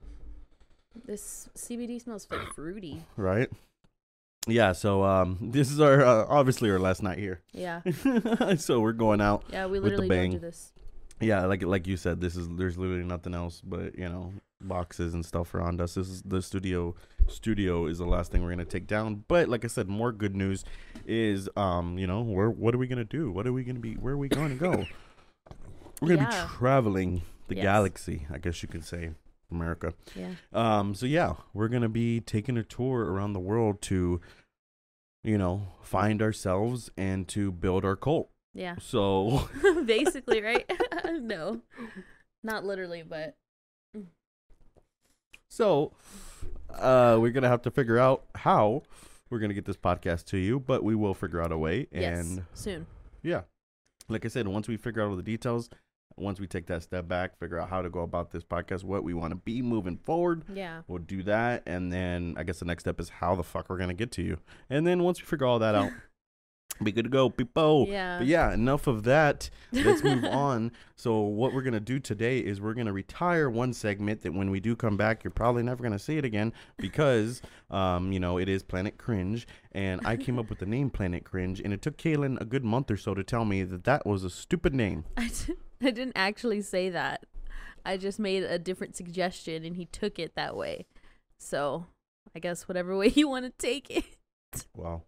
this 1.05 1.49
CBD 1.57 2.01
smells 2.01 2.27
fruity. 2.55 3.03
Right? 3.17 3.49
Yeah, 4.47 4.71
so 4.73 5.03
um 5.03 5.37
this 5.51 5.71
is 5.71 5.79
our 5.79 6.01
uh, 6.03 6.25
obviously 6.29 6.69
our 6.69 6.79
last 6.79 7.01
night 7.03 7.17
here. 7.17 7.41
Yeah, 7.51 7.81
so 8.57 8.79
we're 8.79 8.93
going 8.93 9.21
out. 9.21 9.43
yeah, 9.49 9.65
we 9.65 9.79
With 9.79 9.91
the 9.93 9.97
literally 9.97 10.07
don't 10.09 10.25
do 10.31 10.31
bang. 10.37 10.41
this. 10.41 10.71
Yeah, 11.21 11.45
like 11.45 11.63
like 11.63 11.85
you 11.87 11.97
said, 11.97 12.21
this 12.21 12.35
is 12.35 12.47
there's 12.49 12.77
literally 12.77 13.03
nothing 13.03 13.33
else 13.33 13.61
but, 13.61 13.97
you 13.97 14.07
know, 14.07 14.33
boxes 14.61 15.13
and 15.13 15.25
stuff 15.25 15.53
around 15.53 15.81
us. 15.81 15.95
This 15.95 16.07
is 16.09 16.21
the 16.21 16.41
studio 16.41 16.95
studio 17.27 17.85
is 17.87 17.97
the 17.97 18.05
last 18.05 18.31
thing 18.31 18.41
we're 18.43 18.49
gonna 18.51 18.65
take 18.65 18.87
down. 18.87 19.25
But 19.27 19.49
like 19.49 19.65
I 19.65 19.67
said, 19.67 19.87
more 19.89 20.11
good 20.11 20.35
news 20.35 20.63
is 21.05 21.49
um, 21.57 21.97
you 21.97 22.07
know, 22.07 22.21
where 22.21 22.49
what 22.49 22.73
are 22.73 22.77
we 22.77 22.87
gonna 22.87 23.03
do? 23.03 23.31
What 23.31 23.45
are 23.47 23.53
we 23.53 23.63
gonna 23.63 23.79
be 23.79 23.95
where 23.95 24.13
are 24.13 24.17
we 24.17 24.29
gonna 24.29 24.55
go? 24.55 24.85
We're 26.01 26.09
gonna 26.15 26.21
Yeah. 26.29 26.47
be 26.47 26.53
traveling 26.57 27.21
the 27.49 27.55
Yes. 27.55 27.63
galaxy, 27.63 28.25
I 28.31 28.37
guess 28.37 28.61
you 28.63 28.69
could 28.69 28.85
say. 28.85 29.11
America. 29.51 29.95
Yeah, 30.15 30.35
Um, 30.53 30.93
so 30.93 31.07
yeah, 31.07 31.33
we're 31.53 31.69
gonna 31.69 31.89
be 31.89 32.21
taking 32.21 32.55
a 32.55 32.63
tour 32.63 33.05
around 33.11 33.33
the 33.33 33.39
world 33.39 33.81
to, 33.83 34.21
you 35.23 35.37
know, 35.39 35.69
find 35.81 36.21
ourselves 36.21 36.91
and 36.95 37.27
to 37.29 37.51
build 37.51 37.83
our 37.83 37.95
cult. 37.95 38.29
Yeah, 38.59 38.75
So 38.79 39.49
basically, 39.85 40.41
right? 40.49 40.69
no, 41.05 41.61
not 42.43 42.65
literally, 42.65 43.03
but 43.03 43.35
so 45.49 45.93
uh 46.77 47.17
we're 47.19 47.31
gonna 47.31 47.47
have 47.49 47.63
to 47.63 47.71
figure 47.71 47.97
out 47.97 48.23
how 48.35 48.83
we're 49.29 49.39
gonna 49.39 49.53
get 49.53 49.65
this 49.65 49.77
podcast 49.77 50.25
to 50.25 50.37
you, 50.37 50.59
but 50.59 50.83
we 50.83 50.95
will 50.95 51.13
figure 51.13 51.41
out 51.41 51.51
a 51.51 51.57
way. 51.57 51.87
And 51.91 52.37
yes, 52.37 52.39
soon. 52.53 52.85
yeah. 53.23 53.41
Like 54.07 54.25
I 54.25 54.27
said, 54.27 54.47
once 54.47 54.67
we 54.67 54.75
figure 54.77 55.03
out 55.03 55.09
all 55.09 55.15
the 55.15 55.21
details, 55.21 55.69
once 56.17 56.39
we 56.39 56.47
take 56.47 56.65
that 56.65 56.81
step 56.81 57.07
back, 57.07 57.37
figure 57.39 57.59
out 57.59 57.69
how 57.69 57.83
to 57.83 57.89
go 57.89 57.99
about 58.01 58.31
this 58.31 58.43
podcast, 58.43 58.83
what 58.83 59.03
we 59.03 59.13
want 59.13 59.31
to 59.31 59.35
be 59.35 59.61
moving 59.61 59.97
forward, 59.97 60.43
Yeah, 60.51 60.81
We'll 60.87 60.97
do 60.99 61.21
that, 61.23 61.61
and 61.67 61.93
then 61.93 62.33
I 62.37 62.43
guess 62.43 62.57
the 62.59 62.65
next 62.65 62.83
step 62.83 62.99
is 62.99 63.09
how 63.09 63.35
the 63.35 63.43
fuck 63.43 63.69
we're 63.69 63.77
gonna 63.77 63.93
get 63.93 64.11
to 64.13 64.23
you. 64.23 64.39
And 64.69 64.85
then 64.85 65.03
once 65.03 65.21
we 65.21 65.25
figure 65.27 65.45
all 65.45 65.59
that 65.59 65.75
out, 65.75 65.91
be 66.85 66.91
good 66.91 67.03
to 67.03 67.09
go, 67.09 67.29
people. 67.29 67.85
yeah, 67.87 68.19
But 68.19 68.27
yeah, 68.27 68.53
enough 68.53 68.87
of 68.87 69.03
that. 69.03 69.49
Let's 69.71 70.03
move 70.03 70.23
on. 70.25 70.71
So 70.95 71.19
what 71.21 71.53
we're 71.53 71.61
gonna 71.61 71.79
do 71.79 71.99
today 71.99 72.39
is 72.39 72.59
we're 72.59 72.73
gonna 72.73 72.93
retire 72.93 73.49
one 73.49 73.73
segment 73.73 74.21
that 74.21 74.33
when 74.33 74.49
we 74.51 74.59
do 74.59 74.75
come 74.75 74.97
back, 74.97 75.23
you're 75.23 75.31
probably 75.31 75.63
never 75.63 75.81
gonna 75.83 75.99
see 75.99 76.17
it 76.17 76.25
again 76.25 76.53
because, 76.77 77.41
um, 77.69 78.11
you 78.11 78.19
know, 78.19 78.37
it 78.37 78.49
is 78.49 78.63
Planet 78.63 78.97
Cringe, 78.97 79.47
and 79.71 80.01
I 80.05 80.17
came 80.17 80.39
up 80.39 80.49
with 80.49 80.59
the 80.59 80.65
name 80.65 80.89
Planet 80.89 81.23
Cringe, 81.23 81.59
and 81.59 81.73
it 81.73 81.81
took 81.81 81.97
Kaylin 81.97 82.39
a 82.41 82.45
good 82.45 82.63
month 82.63 82.91
or 82.91 82.97
so 82.97 83.13
to 83.13 83.23
tell 83.23 83.45
me 83.45 83.63
that 83.63 83.83
that 83.85 84.05
was 84.05 84.23
a 84.23 84.29
stupid 84.29 84.73
name. 84.73 85.05
I, 85.17 85.29
I 85.81 85.91
didn't 85.91 86.17
actually 86.17 86.61
say 86.61 86.89
that. 86.89 87.25
I 87.85 87.97
just 87.97 88.19
made 88.19 88.43
a 88.43 88.59
different 88.59 88.95
suggestion, 88.95 89.63
and 89.63 89.75
he 89.75 89.85
took 89.85 90.19
it 90.19 90.35
that 90.35 90.55
way. 90.55 90.85
So 91.37 91.85
I 92.35 92.39
guess 92.39 92.67
whatever 92.67 92.95
way 92.97 93.07
you 93.07 93.29
want 93.29 93.45
to 93.45 93.51
take 93.51 93.89
it. 93.89 94.65
Wow. 94.75 95.03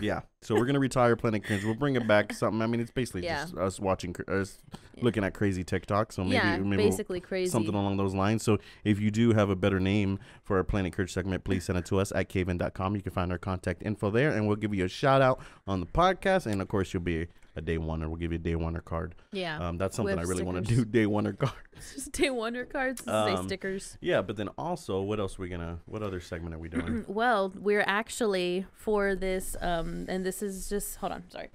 Yeah. 0.00 0.20
So 0.40 0.54
we're 0.56 0.64
gonna 0.66 0.80
retire 0.80 1.14
Planet 1.16 1.44
Cringe. 1.44 1.64
We'll 1.64 1.74
bring 1.74 1.96
it 1.96 2.06
back. 2.08 2.32
Something. 2.32 2.62
I 2.62 2.66
mean, 2.66 2.80
it's 2.80 2.90
basically 2.90 3.24
Yeah. 3.24 3.42
just 3.42 3.56
us 3.56 3.78
watching, 3.78 4.12
cr- 4.12 4.28
us 4.30 4.58
looking 5.00 5.22
at 5.24 5.34
crazy 5.34 5.62
TikTok. 5.64 6.12
So 6.12 6.22
maybe 6.24 6.34
yeah, 6.36 6.56
maybe 6.58 6.76
we'll- 6.82 6.90
basically 6.90 7.20
crazy. 7.20 7.50
something 7.50 7.74
along 7.74 7.96
those 7.98 8.14
lines. 8.14 8.42
So 8.42 8.58
if 8.84 8.98
you 9.00 9.10
do 9.10 9.32
have 9.32 9.50
a 9.50 9.56
better 9.56 9.78
name 9.78 10.18
for 10.42 10.56
our 10.56 10.64
Planet 10.64 10.92
Cringe 10.92 11.12
segment, 11.12 11.44
please 11.44 11.64
send 11.64 11.78
it 11.78 11.84
to 11.86 11.98
us 11.98 12.10
at 12.12 12.28
cavein.com. 12.28 12.96
You 12.96 13.02
can 13.02 13.12
find 13.12 13.30
our 13.30 13.38
contact 13.38 13.82
info 13.84 14.10
there, 14.10 14.30
and 14.32 14.46
we'll 14.46 14.56
give 14.56 14.74
you 14.74 14.84
a 14.84 14.88
shout 14.88 15.22
out 15.22 15.40
on 15.66 15.80
the 15.80 15.86
podcast. 15.86 16.46
And 16.46 16.60
of 16.60 16.68
course, 16.68 16.92
you'll 16.92 17.02
be 17.02 17.28
a 17.56 17.60
day 17.60 17.76
oneer. 17.78 18.06
We'll 18.08 18.16
give 18.16 18.32
you 18.32 18.36
a 18.36 18.38
day 18.42 18.54
oneer 18.54 18.84
card. 18.84 19.14
yeah, 19.32 19.58
Um, 19.68 19.78
that's 19.78 19.96
something 19.96 20.18
I 20.18 20.22
really 20.22 20.42
want 20.42 20.66
to 20.66 20.74
do. 20.74 20.84
Day 20.98 21.04
oneer 21.04 21.38
card. 21.38 21.52
just 21.94 22.12
day 22.12 22.30
wonder 22.30 22.64
cards, 22.64 23.04
say 23.04 23.10
Um, 23.12 23.46
stickers. 23.46 23.98
Yeah, 24.00 24.22
but 24.22 24.36
then 24.36 24.48
also, 24.56 25.02
what 25.02 25.20
else 25.20 25.38
are 25.38 25.42
we 25.42 25.48
gonna? 25.48 25.78
What 25.86 26.02
other 26.02 26.20
segment 26.20 26.54
are 26.54 26.58
we 26.58 26.68
doing? 26.68 27.04
well, 27.08 27.52
we're 27.54 27.84
actually 27.86 28.66
for 28.72 29.14
this, 29.14 29.56
um, 29.60 30.06
and 30.08 30.24
this 30.24 30.42
is 30.42 30.68
just 30.68 30.96
hold 30.96 31.12
on, 31.12 31.24
sorry. 31.30 31.48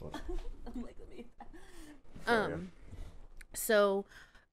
I'm 0.02 0.82
like, 0.82 0.96
let 0.98 1.10
me- 1.16 1.24
Sorry. 2.26 2.52
um, 2.54 2.70
so, 3.54 4.04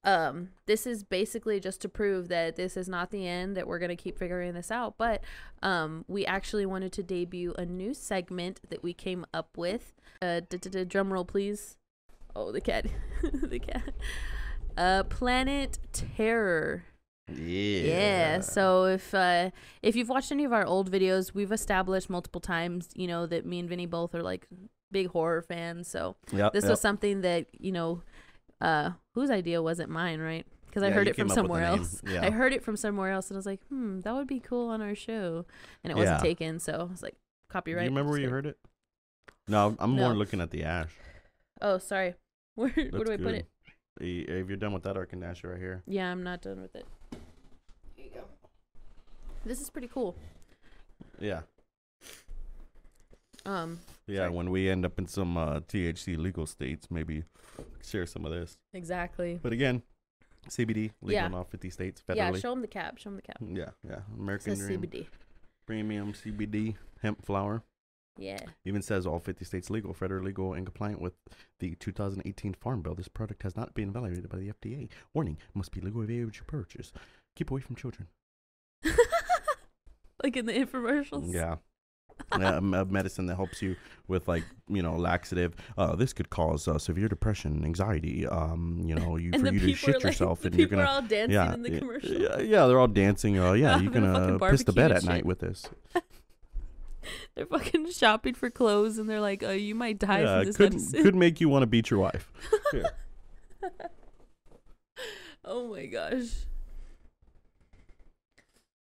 um, 0.04 0.50
this 0.66 0.86
is 0.86 1.04
basically 1.04 1.60
just 1.60 1.80
to 1.82 1.88
prove 1.88 2.28
that 2.28 2.56
this 2.56 2.76
is 2.76 2.88
not 2.88 3.10
the 3.10 3.26
end. 3.26 3.56
That 3.56 3.66
we're 3.66 3.78
gonna 3.78 3.96
keep 3.96 4.18
figuring 4.18 4.54
this 4.54 4.70
out, 4.70 4.94
but 4.98 5.22
um, 5.62 6.04
we 6.08 6.26
actually 6.26 6.66
wanted 6.66 6.92
to 6.92 7.02
debut 7.02 7.54
a 7.56 7.64
new 7.64 7.94
segment 7.94 8.60
that 8.68 8.82
we 8.82 8.92
came 8.92 9.24
up 9.32 9.56
with. 9.56 9.94
Uh, 10.20 10.40
drum 10.88 11.12
roll, 11.12 11.24
please. 11.24 11.76
Oh, 12.34 12.50
the 12.52 12.60
cat, 12.60 12.86
the 13.32 13.58
cat. 13.58 13.94
Uh, 14.76 15.02
Planet 15.04 15.78
Terror. 15.92 16.84
Yeah. 17.28 17.82
Yeah. 17.82 18.40
So 18.40 18.86
if 18.86 19.14
uh 19.14 19.50
if 19.82 19.96
you've 19.96 20.08
watched 20.08 20.32
any 20.32 20.44
of 20.44 20.52
our 20.52 20.64
old 20.66 20.90
videos, 20.90 21.34
we've 21.34 21.52
established 21.52 22.10
multiple 22.10 22.40
times, 22.40 22.88
you 22.94 23.06
know, 23.06 23.26
that 23.26 23.46
me 23.46 23.58
and 23.60 23.68
Vinny 23.68 23.86
both 23.86 24.14
are 24.14 24.22
like 24.22 24.46
big 24.90 25.08
horror 25.08 25.42
fans. 25.42 25.88
So 25.88 26.16
Yep, 26.32 26.52
this 26.52 26.64
yep. 26.64 26.70
was 26.70 26.80
something 26.80 27.20
that 27.22 27.46
you 27.58 27.72
know, 27.72 28.02
uh, 28.62 28.90
whose 29.14 29.30
idea 29.30 29.60
wasn't 29.62 29.90
mine, 29.90 30.20
right? 30.20 30.46
Because 30.66 30.82
I 30.82 30.88
Yeah, 30.88 30.94
heard 30.94 31.08
it 31.08 31.16
from 31.16 31.28
came 31.28 31.32
up 31.32 31.36
with 31.42 31.52
the 31.52 31.54
somewhere 31.54 31.64
else. 31.64 32.00
Yeah. 32.06 32.24
I 32.24 32.30
heard 32.30 32.54
it 32.54 32.62
from 32.64 32.76
somewhere 32.78 33.10
else, 33.10 33.28
and 33.30 33.36
I 33.36 33.38
was 33.40 33.44
like, 33.46 33.60
hmm, 33.68 34.00
that 34.00 34.14
would 34.14 34.26
be 34.26 34.40
cool 34.40 34.70
on 34.70 34.80
our 34.80 34.94
show, 34.94 35.44
and 35.84 35.90
it 35.90 35.96
wasn't 35.96 36.20
Yeah. 36.20 36.22
taken. 36.22 36.58
So 36.58 36.72
I 36.72 36.90
was 36.90 37.02
like, 37.02 37.16
"Copyright." 37.50 37.80
Do 37.80 37.84
you 37.84 37.90
remember 37.90 38.10
where 38.12 38.20
you 38.20 38.30
heard 38.30 38.46
it? 38.46 38.58
No, 39.48 39.76
I'm 39.78 39.90
more 39.90 40.14
looking 40.14 40.40
at 40.40 40.50
the 40.50 40.64
ash. 40.64 40.92
Oh, 41.60 41.76
sorry. 41.78 42.14
Where 42.54 42.68
where 42.70 43.04
do 43.04 43.12
I 43.12 43.16
put 43.16 43.34
it? 43.34 43.46
If 44.00 44.48
you're 44.48 44.56
done 44.56 44.72
with 44.72 44.82
that, 44.84 44.96
I 44.96 45.04
can 45.04 45.20
dash 45.20 45.42
it 45.44 45.48
right 45.48 45.58
here. 45.58 45.82
Yeah, 45.86 46.10
I'm 46.10 46.22
not 46.22 46.42
done 46.42 46.60
with 46.60 46.74
it. 46.76 46.86
Here 47.96 48.06
you 48.06 48.10
go. 48.12 48.24
This 49.44 49.60
is 49.60 49.68
pretty 49.70 49.88
cool. 49.88 50.14
Yeah. 51.18 51.42
Um, 53.44 53.80
Yeah, 54.06 54.18
Sorry. 54.20 54.30
when 54.30 54.50
we 54.50 54.68
end 54.70 54.84
up 54.84 54.98
in 54.98 55.06
some 55.06 55.36
uh, 55.36 55.60
THC 55.60 56.16
legal 56.16 56.46
states, 56.46 56.88
maybe 56.90 57.24
share 57.84 58.06
some 58.06 58.24
of 58.24 58.30
this. 58.32 58.56
exactly. 58.72 59.38
But 59.42 59.52
again, 59.52 59.82
CBD 60.48 60.92
legal 61.00 61.12
Yeah. 61.12 61.26
in 61.26 61.34
all 61.34 61.44
50 61.44 61.70
states 61.70 62.02
federally. 62.08 62.16
Yeah, 62.16 62.32
show 62.32 62.50
them 62.50 62.60
the 62.62 62.68
cap. 62.68 62.98
Show 62.98 63.10
them 63.10 63.16
the 63.16 63.22
cap. 63.22 63.36
Yeah, 63.40 63.70
yeah. 63.88 64.00
American 64.18 64.54
Dream 64.58 64.80
CBD. 64.82 65.06
premium 65.66 66.12
CBD 66.12 66.76
hemp 67.00 67.24
flower. 67.24 67.62
Yeah. 68.18 68.38
Even 68.66 68.82
says 68.82 69.06
all 69.06 69.18
50 69.18 69.44
states 69.44 69.70
legal, 69.70 69.94
federally 69.94 70.24
legal, 70.26 70.52
and 70.52 70.66
compliant 70.66 71.00
with 71.00 71.14
the 71.60 71.74
2018 71.76 72.52
Farm 72.54 72.82
Bill. 72.82 72.94
This 72.94 73.08
product 73.08 73.42
has 73.42 73.56
not 73.56 73.72
been 73.72 73.88
evaluated 73.88 74.28
by 74.28 74.36
the 74.38 74.52
FDA. 74.52 74.88
Warning: 75.14 75.38
must 75.54 75.72
be 75.72 75.80
legal 75.80 76.02
age 76.02 76.36
to 76.38 76.44
purchase. 76.44 76.92
Keep 77.36 77.50
away 77.50 77.60
from 77.62 77.74
children. 77.76 78.08
like 80.22 80.36
in 80.36 80.46
the 80.46 80.52
infomercials. 80.52 81.32
Yeah. 81.32 81.56
A 82.32 82.60
medicine 82.60 83.26
that 83.26 83.36
helps 83.36 83.62
you 83.62 83.76
with 84.08 84.28
like 84.28 84.44
you 84.68 84.82
know 84.82 84.96
laxative. 84.96 85.54
Uh, 85.76 85.96
this 85.96 86.12
could 86.12 86.30
cause 86.30 86.68
uh, 86.68 86.78
severe 86.78 87.08
depression, 87.08 87.64
anxiety. 87.64 88.26
Um, 88.26 88.82
you 88.84 88.94
know, 88.94 89.16
you 89.16 89.32
for 89.38 89.52
you 89.52 89.60
to 89.60 89.74
shit 89.74 89.96
like, 89.96 90.04
yourself, 90.04 90.44
and 90.44 90.54
you're 90.54 90.68
gonna 90.68 90.84
all 90.84 91.02
dancing 91.02 91.34
yeah, 91.34 91.54
in 91.54 91.62
the 91.62 91.72
yeah, 91.72 91.78
commercial. 91.78 92.12
yeah, 92.12 92.38
yeah, 92.40 92.66
they're 92.66 92.78
all 92.78 92.88
dancing. 92.88 93.38
Uh, 93.38 93.52
yeah, 93.52 93.76
you 93.80 93.90
Having 93.90 93.92
can 93.92 94.04
a 94.04 94.14
fucking 94.14 94.42
uh, 94.42 94.50
piss 94.50 94.64
the 94.64 94.72
bed 94.72 94.92
at 94.92 95.04
night 95.04 95.24
with 95.24 95.40
this. 95.40 95.66
They're 97.34 97.46
fucking 97.46 97.90
shopping 97.90 98.34
for 98.34 98.48
clothes, 98.48 98.96
and 98.96 99.10
they're 99.10 99.20
like, 99.20 99.42
"Uh, 99.42 99.48
you 99.48 99.74
might 99.74 99.98
die 99.98 100.20
yeah, 100.20 100.36
from 100.36 100.46
this 100.46 100.56
could 100.56 100.72
medicine." 100.74 101.02
could 101.02 101.16
make 101.16 101.40
you 101.40 101.48
want 101.48 101.64
to 101.64 101.66
beat 101.66 101.90
your 101.90 101.98
wife. 101.98 102.30
Oh 105.44 105.68
my 105.68 105.86
gosh. 105.86 106.46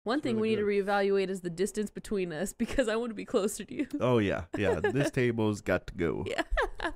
One 0.05 0.21
thing 0.21 0.37
really 0.37 0.57
we 0.57 0.63
need 0.67 0.83
to 0.85 0.91
reevaluate 0.91 1.29
is 1.29 1.41
the 1.43 1.51
distance 1.51 1.91
between 1.91 2.33
us 2.33 2.53
because 2.55 2.89
I 2.89 2.97
want 2.97 3.11
to 3.11 3.15
be 3.15 3.25
closer 3.27 3.65
to 3.65 3.75
you. 3.75 3.87
Oh 4.01 4.19
yeah, 4.19 4.45
yeah. 4.57 4.81
This 4.81 5.11
table's 5.21 5.61
got 5.61 5.87
to 5.89 5.95
go. 5.95 6.25
Yeah. 6.27 6.43
Go. 6.81 6.91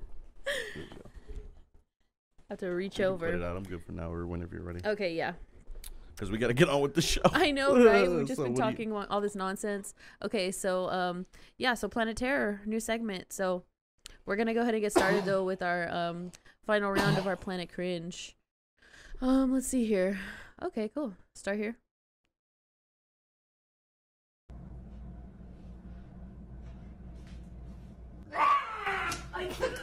have 2.51 2.59
to 2.61 2.69
reach 2.69 2.97
can 2.97 3.19
Put 3.19 3.29
it 3.31 3.35
over. 3.35 3.45
out. 3.45 3.57
I'm 3.57 3.63
good 3.65 3.83
for 3.85 3.93
now, 3.93 4.11
or 4.13 4.27
whenever 4.27 4.55
you're 4.55 4.65
ready. 4.65 4.81
Okay, 4.87 5.15
yeah. 5.15 5.33
Because 6.15 6.31
we 6.31 6.39
got 6.39 6.47
to 6.49 6.55
get 6.55 6.69
on 6.69 6.81
with 6.81 6.95
the 6.95 7.03
show. 7.03 7.21
I 7.25 7.51
know, 7.51 7.85
right? 7.85 8.09
We've 8.09 8.27
just 8.27 8.37
So 8.39 8.45
been 8.45 8.55
do 8.55 8.63
you- 8.63 8.71
talking 8.71 8.93
all 8.93 9.21
this 9.21 9.35
nonsense. 9.35 9.95
Okay, 10.23 10.51
so 10.51 10.89
um 10.89 11.27
yeah, 11.59 11.75
so 11.75 11.89
Planet 11.89 12.17
Terror, 12.17 12.61
new 12.65 12.81
segment. 12.81 13.33
So 13.33 13.65
we're 14.25 14.37
gonna 14.37 14.55
go 14.55 14.61
ahead 14.63 14.75
and 14.75 14.83
get 14.83 14.93
started 14.93 15.25
though 15.31 15.45
with 15.45 15.61
our 15.63 15.91
um 15.91 16.33
final 16.67 16.91
round 16.91 17.19
of 17.19 17.27
our 17.27 17.37
Planet 17.37 17.71
Cringe. 17.73 18.35
Um, 19.21 19.53
let's 19.53 19.67
see 19.67 19.85
here. 19.85 20.19
Okay, 20.63 20.89
cool. 20.95 21.15
Start 21.35 21.59
here. 21.59 21.77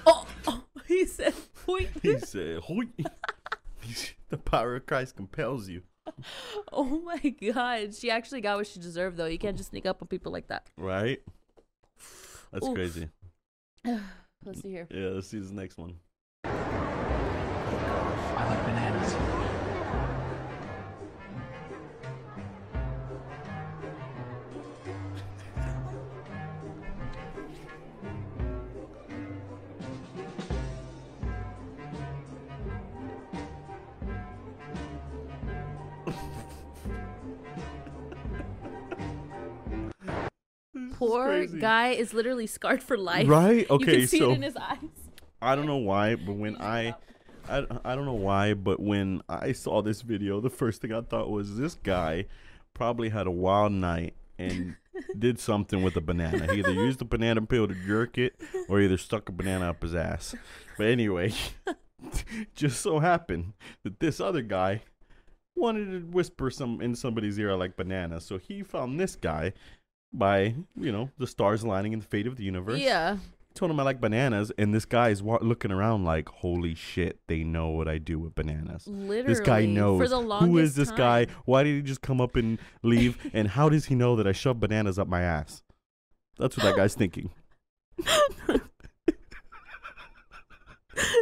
Oh, 0.06 0.26
oh 0.48 0.64
he 1.02 1.08
said, 1.08 1.34
"Wait." 1.68 1.90
He 2.02 2.20
said, 2.20 2.60
"Hoi." 2.60 2.88
the 4.30 4.38
power 4.38 4.76
of 4.76 4.86
Christ 4.86 5.16
compels 5.16 5.68
you, 5.68 5.82
Oh 6.72 7.02
my 7.02 7.18
god, 7.54 7.96
she 7.96 8.12
actually 8.12 8.42
got 8.42 8.58
what 8.58 8.68
she 8.68 8.80
deserved 8.80 9.18
though. 9.18 9.26
You 9.26 9.38
can't 9.40 9.58
just 9.58 9.70
sneak 9.72 9.86
up 9.86 10.02
on 10.02 10.08
people 10.08 10.32
like 10.32 10.48
that. 10.48 10.68
right? 10.78 11.20
That's 12.52 12.68
Oof. 12.68 12.76
crazy. 12.76 13.10
Let's 14.46 14.62
see 14.62 14.70
here. 14.72 14.88
Yeah, 14.90 15.10
let's 15.10 15.28
see 15.28 15.40
this 15.40 15.52
next 15.52 15.78
one. 15.78 15.96
Poor 40.94 41.48
guy 41.48 41.90
is 41.90 42.14
literally 42.14 42.48
scarred 42.48 42.84
for 42.84 42.98
life. 42.98 43.28
Right? 43.28 43.68
you 43.70 43.76
Okay, 43.76 44.00
can 44.00 44.08
see 44.08 44.20
so 44.20 44.32
it 44.32 44.36
in 44.36 44.42
his 44.44 44.56
eyes. 44.56 44.78
I 45.42 45.56
don't 45.56 45.66
know 45.66 45.78
why, 45.78 46.16
but 46.16 46.34
when 46.34 46.56
I, 46.62 46.96
I, 47.50 47.66
I 47.84 47.96
don't 47.96 48.06
know 48.06 48.14
why, 48.14 48.54
but 48.54 48.80
when 48.80 49.22
I 49.28 49.54
saw 49.54 49.82
this 49.82 50.02
video, 50.02 50.40
the 50.40 50.52
first 50.52 50.82
thing 50.82 50.94
I 50.94 51.02
thought 51.02 51.30
was 51.30 51.58
this 51.58 51.74
guy 51.74 52.26
probably 52.74 53.10
had 53.10 53.26
a 53.26 53.32
wild 53.32 53.72
night 53.72 54.14
and 54.38 54.76
did 55.18 55.40
something 55.40 55.82
with 55.82 55.96
a 55.96 56.02
banana. 56.02 56.52
He 56.54 56.60
either 56.60 56.72
used 56.72 57.02
a 57.02 57.06
banana 57.06 57.42
peel 57.42 57.68
to 57.68 57.74
jerk 57.74 58.18
it 58.20 58.36
or 58.70 58.80
either 58.80 58.98
stuck 58.98 59.28
a 59.30 59.32
banana 59.32 59.70
up 59.72 59.82
his 59.82 59.96
ass. 59.96 60.36
But 60.78 60.88
anyway, 60.88 61.34
just 62.56 62.82
so 62.82 63.00
happened 63.00 63.54
that 63.84 64.00
this 64.00 64.20
other 64.20 64.42
guy 64.44 64.84
wanted 65.56 65.92
to 65.92 66.00
whisper 66.12 66.50
some 66.50 66.82
in 66.82 66.96
somebody's 66.96 67.38
ear 67.40 67.56
like 67.56 67.76
banana. 67.76 68.20
So 68.22 68.38
he 68.38 68.64
found 68.64 69.00
this 69.00 69.16
guy 69.16 69.54
by, 70.14 70.56
you 70.76 70.92
know, 70.92 71.10
the 71.18 71.28
stars 71.28 71.64
aligning 71.64 71.94
in 71.94 72.00
the 72.00 72.06
fate 72.06 72.28
of 72.28 72.36
the 72.36 72.44
universe 72.44 72.80
Yeah. 72.80 73.18
told 73.54 73.72
him 73.72 73.80
I 73.80 73.84
like 73.84 74.02
bananas, 74.02 74.52
and 74.58 74.74
this 74.74 74.86
guy 74.86 75.10
is 75.10 75.22
wa- 75.22 75.40
looking 75.42 75.72
around 75.72 76.06
like, 76.06 76.30
"Holy 76.30 76.74
shit, 76.74 77.20
they 77.28 77.44
know 77.44 77.70
what 77.70 77.88
I 77.88 77.98
do 77.98 78.18
with 78.20 78.34
bananas." 78.36 78.88
Literally. 78.88 79.22
This 79.24 79.40
guy 79.42 79.66
knows. 79.66 80.02
For 80.02 80.08
the 80.08 80.20
longest 80.20 80.50
Who 80.50 80.58
is 80.58 80.76
this 80.76 80.92
guy? 80.92 81.28
Why 81.46 81.64
did 81.64 81.76
he 81.76 81.82
just 81.82 82.02
come 82.02 82.22
up 82.22 82.36
and 82.36 82.58
leave? 82.84 83.18
and 83.34 83.50
how 83.50 83.70
does 83.70 83.86
he 83.86 83.96
know 83.96 84.16
that 84.16 84.28
I 84.28 84.32
shove 84.32 84.60
bananas 84.60 84.98
up 84.98 85.08
my 85.08 85.22
ass? 85.22 85.64
That's 86.38 86.58
what 86.58 86.64
that 86.64 86.76
guy's 86.76 86.96
thinking. 86.96 87.30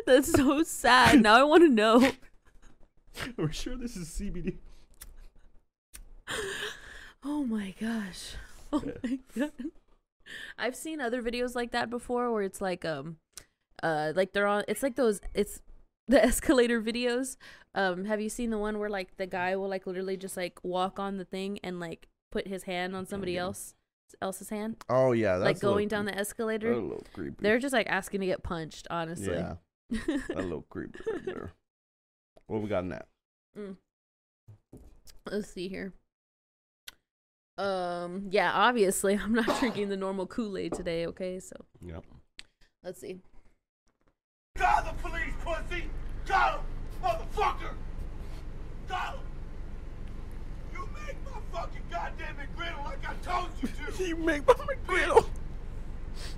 That's 0.05 0.31
so 0.31 0.63
sad. 0.63 1.21
Now 1.21 1.35
I 1.35 1.43
want 1.43 1.63
to 1.63 1.69
know. 1.69 2.11
Are 3.37 3.45
we 3.45 3.53
sure 3.53 3.75
this 3.75 3.95
is 3.95 4.07
CBD? 4.09 4.57
Oh 7.23 7.43
my 7.43 7.73
gosh. 7.79 8.35
Oh 8.71 8.83
my 9.03 9.19
god. 9.35 9.51
I've 10.57 10.75
seen 10.75 11.01
other 11.01 11.23
videos 11.23 11.55
like 11.55 11.71
that 11.71 11.89
before 11.89 12.31
where 12.31 12.43
it's 12.43 12.61
like 12.61 12.85
um 12.85 13.17
uh 13.81 14.13
like 14.15 14.31
they're 14.31 14.47
on 14.47 14.63
it's 14.67 14.83
like 14.83 14.95
those 14.95 15.19
it's 15.33 15.61
the 16.07 16.23
escalator 16.23 16.81
videos. 16.81 17.35
Um 17.75 18.05
have 18.05 18.21
you 18.21 18.29
seen 18.29 18.51
the 18.51 18.57
one 18.57 18.79
where 18.79 18.89
like 18.89 19.17
the 19.17 19.25
guy 19.27 19.55
will 19.55 19.67
like 19.67 19.87
literally 19.87 20.17
just 20.17 20.37
like 20.37 20.59
walk 20.63 20.99
on 20.99 21.17
the 21.17 21.25
thing 21.25 21.59
and 21.63 21.79
like 21.79 22.07
put 22.31 22.47
his 22.47 22.63
hand 22.63 22.95
on 22.95 23.05
somebody 23.05 23.33
yeah. 23.33 23.41
else 23.41 23.73
else's 24.21 24.49
hand? 24.49 24.77
Oh 24.87 25.11
yeah, 25.11 25.37
that's 25.37 25.45
like 25.45 25.59
going 25.59 25.87
down 25.87 26.05
creep- 26.05 26.15
the 26.15 26.21
escalator. 26.21 26.81
creepy. 27.13 27.35
They're 27.39 27.59
just 27.59 27.73
like 27.73 27.87
asking 27.87 28.21
to 28.21 28.27
get 28.27 28.43
punched, 28.43 28.87
honestly. 28.89 29.33
yeah, 29.33 29.55
a 30.35 30.41
little 30.41 30.65
creepy 30.69 30.99
right 31.11 31.25
there. 31.25 31.53
What 32.49 32.63
we 32.63 32.67
got 32.67 32.79
in 32.83 32.89
that? 32.89 33.05
Mm. 33.55 33.75
Let's 35.29 35.53
see 35.53 35.67
here. 35.67 35.93
Um, 37.59 38.25
yeah, 38.31 38.51
obviously 38.53 39.13
I'm 39.23 39.33
not 39.33 39.59
drinking 39.59 39.89
the 39.89 39.97
normal 39.97 40.25
Kool-Aid 40.25 40.73
today, 40.73 41.05
okay? 41.07 41.39
So 41.39 41.55
Yep. 41.85 42.03
let's 42.83 42.99
see. 42.99 43.19
Call 44.57 44.83
the 44.83 44.93
police, 45.07 45.33
pussy! 45.45 45.83
Call 46.25 46.53
him, 46.53 46.59
motherfucker! 47.03 47.73
Call 48.87 49.11
him! 49.13 49.19
You 50.73 50.89
make 51.05 51.17
my 51.25 51.39
fucking 51.53 51.83
goddamn 51.91 52.35
McGriddle 52.35 52.83
like 52.83 53.07
I 53.07 53.13
told 53.21 53.49
you 53.61 53.67
to! 53.67 54.03
You 54.09 54.15
make 54.15 54.47
my 54.47 54.53
McGriddle. 54.55 55.25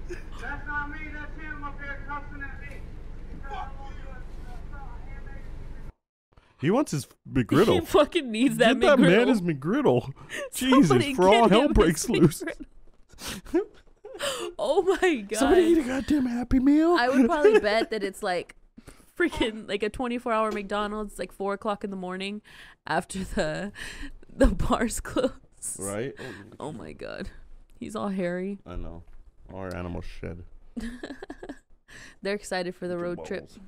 That's 0.09 0.67
not 0.67 0.89
me, 0.91 0.97
that's 1.13 1.39
him 1.41 1.63
up 1.63 1.79
here 1.79 1.99
cussing 2.05 2.43
at 2.43 2.59
me. 2.69 2.77
Fuck 3.47 3.71
He 6.61 6.69
wants 6.71 6.91
his 6.91 7.07
McGriddle. 7.29 7.73
he 7.79 7.81
fucking 7.81 8.31
needs 8.31 8.57
that 8.57 8.79
Get 8.79 8.81
that 8.81 8.99
man 8.99 9.27
his 9.27 9.41
McGriddle. 9.41 10.11
Jesus, 10.53 11.15
for 11.15 11.27
all 11.27 11.49
hell 11.49 11.69
breaks 11.69 12.07
loose. 12.09 12.43
Oh 14.59 14.83
my 15.01 15.15
god. 15.15 15.39
Somebody 15.39 15.61
eat 15.63 15.77
a 15.79 15.83
goddamn 15.83 16.27
Happy 16.27 16.59
Meal. 16.59 16.95
I 16.99 17.09
would 17.09 17.25
probably 17.25 17.59
bet 17.59 17.89
that 17.89 18.03
it's 18.03 18.21
like 18.21 18.55
freaking 19.17 19.67
like 19.67 19.81
a 19.81 19.89
24 19.89 20.31
hour 20.31 20.51
McDonald's 20.51 21.17
like 21.17 21.31
four 21.31 21.53
o'clock 21.53 21.83
in 21.83 21.89
the 21.89 21.95
morning 21.95 22.41
after 22.85 23.23
the 23.23 23.71
the 24.31 24.47
bars 24.47 24.99
close. 24.99 25.31
right? 25.79 26.13
Oh 26.59 26.71
my 26.71 26.91
god. 26.91 27.29
He's 27.79 27.95
all 27.95 28.09
hairy. 28.09 28.59
I 28.65 28.75
know. 28.75 29.01
Our 29.51 29.75
animals 29.75 30.05
shed. 30.05 30.43
They're 32.21 32.35
excited 32.35 32.75
for 32.75 32.87
the 32.87 32.95
Their 32.95 33.03
road 33.03 33.25
trip. 33.25 33.47
balls. 33.47 33.59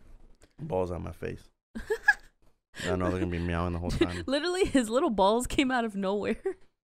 Balls 0.60 0.92
on 0.92 1.04
my 1.04 1.12
face. 1.14 1.50
I 2.90 2.96
know 2.96 3.10
they're 3.10 3.20
gonna 3.20 3.28
be 3.28 3.40
meowing 3.40 3.74
the 3.74 3.80
whole 3.80 3.92
time. 3.92 4.24
Literally, 4.28 4.66
his 4.66 4.90
little 4.90 5.10
balls 5.10 5.48
came 5.48 5.72
out 5.72 5.86
of 5.86 5.96
nowhere. 5.96 6.38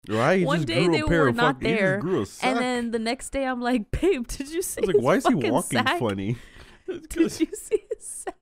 Right? 0.07 0.39
He 0.39 0.45
One 0.45 0.57
just 0.57 0.67
day 0.67 0.83
grew 0.85 0.93
they 0.93 0.99
a 1.01 1.07
pair 1.07 1.21
were 1.23 1.27
of 1.29 1.35
not 1.35 1.55
fuck- 1.55 1.63
he 1.63 1.73
there, 1.73 1.97
grew 1.97 2.21
a 2.21 2.25
sack. 2.27 2.49
And 2.51 2.59
then 2.59 2.91
the 2.91 2.99
next 2.99 3.29
day, 3.29 3.45
I'm 3.45 3.59
like, 3.61 3.89
babe, 3.91 4.27
did 4.27 4.49
you 4.51 4.61
see? 4.61 4.81
I 4.81 4.85
was 4.85 4.87
like, 4.87 4.95
his 4.97 5.03
why 5.03 5.15
is 5.15 5.25
he 5.27 5.33
walking 5.51 5.79
sack? 5.85 5.99
funny? 5.99 6.35
Did 6.87 7.15
you 7.17 7.29
see 7.29 7.81
his 7.89 8.05
sack? 8.07 8.35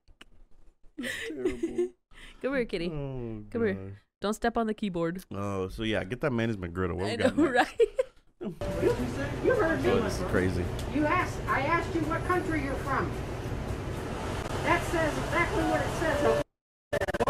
terrible. 1.29 1.57
Come 2.41 2.53
here, 2.55 2.65
kitty. 2.65 2.89
Oh, 2.89 3.43
Come 3.49 3.65
here. 3.65 4.01
Don't 4.19 4.33
step 4.33 4.57
on 4.57 4.67
the 4.67 4.73
keyboard. 4.73 5.23
Oh, 5.33 5.69
so 5.69 5.83
yeah, 5.83 6.03
get 6.03 6.19
that 6.21 6.31
management 6.31 6.73
his 6.73 6.77
McGriddle. 6.77 6.95
What 6.95 7.05
I 7.05 7.11
we 7.11 7.17
know, 7.17 7.29
got 7.29 7.37
next? 7.37 7.53
right? 7.55 7.89
You 9.45 9.53
heard 9.55 9.81
me. 9.83 9.99
This 10.01 10.19
is 10.19 10.25
crazy. 10.27 10.65
You 10.93 11.05
asked, 11.05 11.37
I 11.47 11.61
asked 11.61 11.95
you 11.95 12.01
what 12.01 12.25
country 12.25 12.61
you're 12.63 12.73
from. 12.75 13.09
That 14.65 14.83
says 14.91 15.17
exactly 15.17 15.63
what 15.63 15.79
it 15.79 15.87
says. 15.99 17.22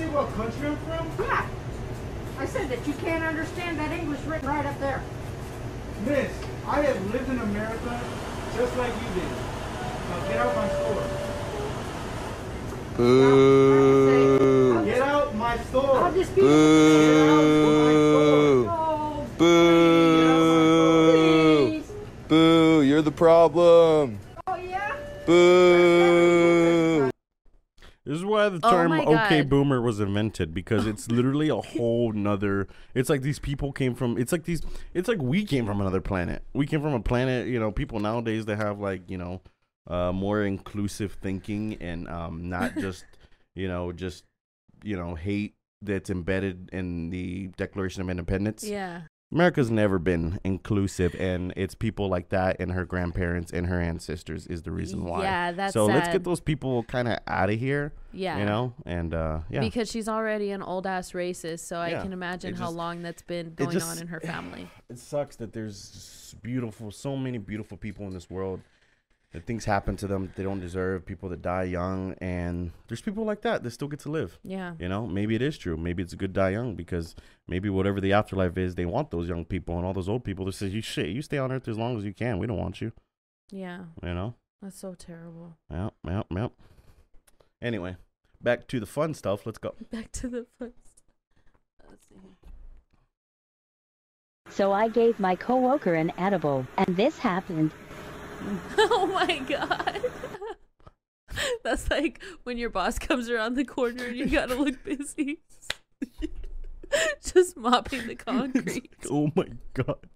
say 0.00 0.08
what 0.08 0.32
country 0.32 0.66
I'm 0.66 0.76
from? 0.88 1.12
Yeah. 1.26 1.46
I 2.38 2.46
said 2.46 2.70
that 2.70 2.86
you 2.86 2.94
can't 2.94 3.22
understand 3.22 3.78
that 3.78 3.92
English 3.92 4.20
written 4.22 4.48
right 4.48 4.64
up 4.64 4.80
there. 4.80 5.02
Miss, 6.06 6.32
I 6.66 6.80
have 6.80 7.12
lived 7.12 7.28
in 7.28 7.38
America 7.38 8.00
just 8.56 8.76
like 8.78 8.94
you 8.94 9.08
did. 9.20 9.30
Now 10.08 10.20
get 10.28 10.36
out 10.38 10.56
my 10.56 10.68
store. 10.68 11.04
Boo. 12.96 14.84
Get 14.86 15.02
out 15.02 15.34
my 15.34 15.58
store. 15.64 15.98
I'll 15.98 16.14
just 16.14 16.34
be 16.34 16.40
Boo. 16.40 16.48
Boo. 19.36 19.50
Boo. 21.76 21.82
Boo. 22.28 22.82
You're 22.82 23.02
the 23.02 23.12
problem. 23.12 24.18
Oh, 24.46 24.54
yeah? 24.56 24.96
Boo. 25.26 25.79
"Okay 29.30 29.42
boomer" 29.42 29.80
was 29.80 30.00
invented 30.00 30.52
because 30.54 30.86
it's 30.86 31.10
literally 31.10 31.48
a 31.48 31.56
whole 31.56 32.12
nother. 32.12 32.68
It's 32.94 33.08
like 33.08 33.22
these 33.22 33.38
people 33.38 33.72
came 33.72 33.94
from. 33.94 34.18
It's 34.18 34.32
like 34.32 34.44
these. 34.44 34.62
It's 34.94 35.08
like 35.08 35.20
we 35.20 35.44
came 35.44 35.66
from 35.66 35.80
another 35.80 36.00
planet. 36.00 36.42
We 36.52 36.66
came 36.66 36.80
from 36.80 36.94
a 36.94 37.00
planet. 37.00 37.48
You 37.48 37.60
know, 37.60 37.72
people 37.72 38.00
nowadays 38.00 38.46
they 38.46 38.56
have 38.56 38.80
like 38.80 39.08
you 39.08 39.18
know, 39.18 39.40
uh, 39.86 40.12
more 40.12 40.42
inclusive 40.42 41.16
thinking 41.20 41.76
and 41.80 42.08
um, 42.08 42.48
not 42.48 42.74
just 42.78 43.04
you 43.54 43.68
know 43.68 43.92
just 43.92 44.24
you 44.82 44.96
know 44.96 45.14
hate 45.14 45.54
that's 45.82 46.10
embedded 46.10 46.70
in 46.72 47.10
the 47.10 47.48
Declaration 47.56 48.02
of 48.02 48.10
Independence. 48.10 48.64
Yeah. 48.64 49.02
America's 49.32 49.70
never 49.70 50.00
been 50.00 50.40
inclusive, 50.42 51.14
and 51.14 51.52
it's 51.56 51.76
people 51.76 52.08
like 52.08 52.30
that 52.30 52.56
and 52.58 52.72
her 52.72 52.84
grandparents 52.84 53.52
and 53.52 53.68
her 53.68 53.80
ancestors 53.80 54.48
is 54.48 54.62
the 54.62 54.72
reason 54.72 55.04
why. 55.04 55.22
Yeah, 55.22 55.52
that's 55.52 55.72
so 55.72 55.86
let's 55.86 56.08
get 56.08 56.24
those 56.24 56.40
people 56.40 56.82
kind 56.84 57.06
of 57.06 57.18
out 57.28 57.48
of 57.48 57.58
here. 57.58 57.92
Yeah. 58.12 58.38
You 58.38 58.44
know, 58.44 58.74
and 58.84 59.14
uh, 59.14 59.40
yeah, 59.48 59.60
Because 59.60 59.88
she's 59.88 60.08
already 60.08 60.50
an 60.50 60.62
old 60.62 60.84
ass 60.84 61.12
racist, 61.12 61.60
so 61.60 61.78
I 61.78 61.92
can 61.92 62.12
imagine 62.12 62.54
it 62.54 62.58
how 62.58 62.70
long 62.70 63.02
that's 63.02 63.22
been 63.22 63.54
going 63.54 63.70
just- 63.70 63.88
on 63.88 63.98
in 64.02 64.08
her 64.08 64.18
family. 64.20 64.68
it 64.90 64.98
sucks 64.98 65.36
that 65.36 65.52
there's 65.52 66.34
beautiful, 66.42 66.90
so 66.90 67.16
many 67.16 67.38
beautiful 67.38 67.76
people 67.76 68.06
in 68.06 68.12
this 68.12 68.28
world. 68.28 68.60
That 69.32 69.46
things 69.46 69.64
happen 69.64 69.96
to 69.98 70.08
them 70.08 70.26
that 70.26 70.34
they 70.34 70.42
don't 70.42 70.58
deserve. 70.58 71.06
People 71.06 71.28
that 71.28 71.40
die 71.40 71.62
young, 71.62 72.14
and 72.20 72.72
there's 72.88 73.00
people 73.00 73.24
like 73.24 73.42
that 73.42 73.62
that 73.62 73.70
still 73.70 73.86
get 73.86 74.00
to 74.00 74.10
live. 74.10 74.40
Yeah. 74.42 74.74
You 74.80 74.88
know, 74.88 75.06
maybe 75.06 75.36
it 75.36 75.42
is 75.42 75.56
true. 75.56 75.76
Maybe 75.76 76.02
it's 76.02 76.12
a 76.12 76.16
good 76.16 76.32
die 76.32 76.50
young 76.50 76.74
because 76.74 77.14
maybe 77.46 77.68
whatever 77.68 78.00
the 78.00 78.12
afterlife 78.12 78.58
is, 78.58 78.74
they 78.74 78.86
want 78.86 79.12
those 79.12 79.28
young 79.28 79.44
people 79.44 79.76
and 79.76 79.86
all 79.86 79.92
those 79.92 80.08
old 80.08 80.24
people 80.24 80.44
that 80.46 80.54
say 80.54 80.66
"You 80.66 80.82
shit, 80.82 81.10
you 81.10 81.22
stay 81.22 81.38
on 81.38 81.52
Earth 81.52 81.68
as 81.68 81.78
long 81.78 81.96
as 81.96 82.04
you 82.04 82.12
can. 82.12 82.38
We 82.38 82.48
don't 82.48 82.58
want 82.58 82.80
you." 82.80 82.92
Yeah. 83.52 83.84
You 84.02 84.14
know. 84.14 84.34
That's 84.62 84.78
so 84.78 84.94
terrible. 84.94 85.56
Yep, 85.70 85.94
yep, 86.06 86.26
yep. 86.30 86.52
Anyway, 87.62 87.96
back 88.42 88.66
to 88.68 88.80
the 88.80 88.86
fun 88.86 89.14
stuff. 89.14 89.46
Let's 89.46 89.58
go. 89.58 89.74
Back 89.90 90.12
to 90.12 90.28
the 90.28 90.46
first. 90.58 90.74
Let's 91.88 92.06
see. 92.08 92.16
So 94.50 94.72
I 94.72 94.88
gave 94.88 95.20
my 95.20 95.36
coworker 95.36 95.94
an 95.94 96.12
edible, 96.18 96.66
and 96.76 96.96
this 96.96 97.18
happened. 97.18 97.72
Oh 98.78 99.06
my 99.06 99.38
god. 99.38 100.00
That's 101.64 101.90
like 101.90 102.20
when 102.44 102.58
your 102.58 102.70
boss 102.70 102.98
comes 102.98 103.28
around 103.28 103.54
the 103.54 103.64
corner 103.64 104.04
and 104.04 104.16
you 104.16 104.26
gotta 104.26 104.54
look 104.54 104.82
busy. 104.82 105.40
Just 107.22 107.56
mopping 107.56 108.08
the 108.08 108.16
concrete. 108.16 108.90
oh 109.08 109.30
my 109.36 109.46
god, 109.74 110.08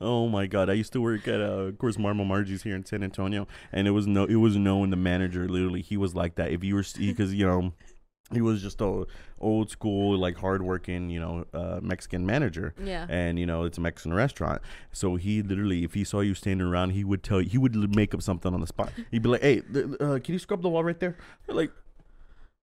oh 0.00 0.26
my 0.26 0.46
god! 0.46 0.70
I 0.70 0.72
used 0.72 0.94
to 0.94 1.00
work 1.02 1.28
at, 1.28 1.38
uh, 1.38 1.64
of 1.68 1.78
course, 1.78 1.98
Mama 1.98 2.24
Margie's 2.24 2.62
here 2.62 2.74
in 2.74 2.86
San 2.86 3.02
Antonio, 3.02 3.46
and 3.72 3.86
it 3.86 3.90
was 3.90 4.06
no, 4.06 4.24
it 4.24 4.36
was 4.36 4.56
known. 4.56 4.88
The 4.88 4.96
manager, 4.96 5.46
literally, 5.46 5.82
he 5.82 5.98
was 5.98 6.14
like 6.14 6.36
that. 6.36 6.50
If 6.50 6.64
you 6.64 6.76
were, 6.76 6.84
because 6.98 7.34
you 7.34 7.46
know, 7.46 7.74
he 8.32 8.40
was 8.40 8.62
just 8.62 8.80
a 8.80 9.04
old 9.44 9.70
school, 9.70 10.16
like 10.18 10.36
hardworking, 10.38 11.10
you 11.10 11.20
know, 11.20 11.44
uh, 11.52 11.78
Mexican 11.82 12.24
manager. 12.26 12.74
Yeah. 12.82 13.06
and 13.08 13.38
you 13.38 13.46
know 13.46 13.64
it's 13.64 13.78
a 13.78 13.80
Mexican 13.80 14.14
restaurant. 14.14 14.62
So 14.92 15.16
he 15.16 15.42
literally, 15.42 15.84
if 15.84 15.94
he 15.94 16.02
saw 16.04 16.20
you 16.20 16.34
standing 16.34 16.66
around, 16.66 16.90
he 16.90 17.04
would 17.04 17.22
tell 17.22 17.40
you, 17.40 17.48
he 17.50 17.58
would 17.58 17.94
make 17.94 18.14
up 18.14 18.22
something 18.22 18.52
on 18.54 18.60
the 18.60 18.66
spot. 18.66 18.90
He'd 19.10 19.22
be 19.22 19.28
like, 19.28 19.42
"Hey, 19.42 19.60
th- 19.60 19.86
uh, 20.00 20.18
can 20.18 20.32
you 20.32 20.38
scrub 20.38 20.62
the 20.62 20.68
wall 20.68 20.82
right 20.82 20.98
there?" 20.98 21.16
They're 21.46 21.54
like, 21.56 21.72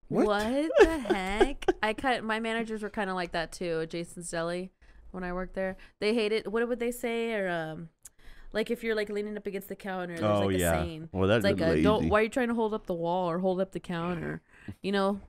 what? 0.08 0.70
the 0.80 0.98
heck? 1.08 1.64
I 1.82 1.94
cut 1.94 2.22
my 2.24 2.38
managers 2.40 2.82
were 2.82 2.90
kind 2.90 3.08
of 3.08 3.16
like 3.16 3.32
that 3.32 3.52
too. 3.52 3.86
Jason's 3.86 4.30
Deli, 4.30 4.70
when 5.10 5.24
I 5.24 5.32
worked 5.32 5.54
there, 5.54 5.76
they 6.00 6.12
hated. 6.14 6.46
What 6.46 6.66
would 6.68 6.80
they 6.80 6.90
say? 6.90 7.32
Or 7.32 7.48
um, 7.48 7.88
like 8.52 8.70
if 8.70 8.84
you're 8.84 8.94
like 8.94 9.08
leaning 9.08 9.36
up 9.38 9.46
against 9.46 9.68
the 9.68 9.76
counter, 9.76 10.18
there's 10.18 10.24
Oh, 10.42 10.46
like 10.46 10.56
a 10.56 10.58
yeah. 10.58 10.82
saying. 10.82 11.08
Well, 11.12 11.28
that's 11.28 11.44
it's 11.46 11.60
like 11.60 11.78
a, 11.78 11.82
don't. 11.82 12.08
Why 12.08 12.20
are 12.20 12.22
you 12.24 12.28
trying 12.28 12.48
to 12.48 12.54
hold 12.54 12.74
up 12.74 12.86
the 12.86 12.94
wall 12.94 13.30
or 13.30 13.38
hold 13.38 13.60
up 13.60 13.72
the 13.72 13.80
counter? 13.80 14.42
You 14.82 14.92
know. 14.92 15.20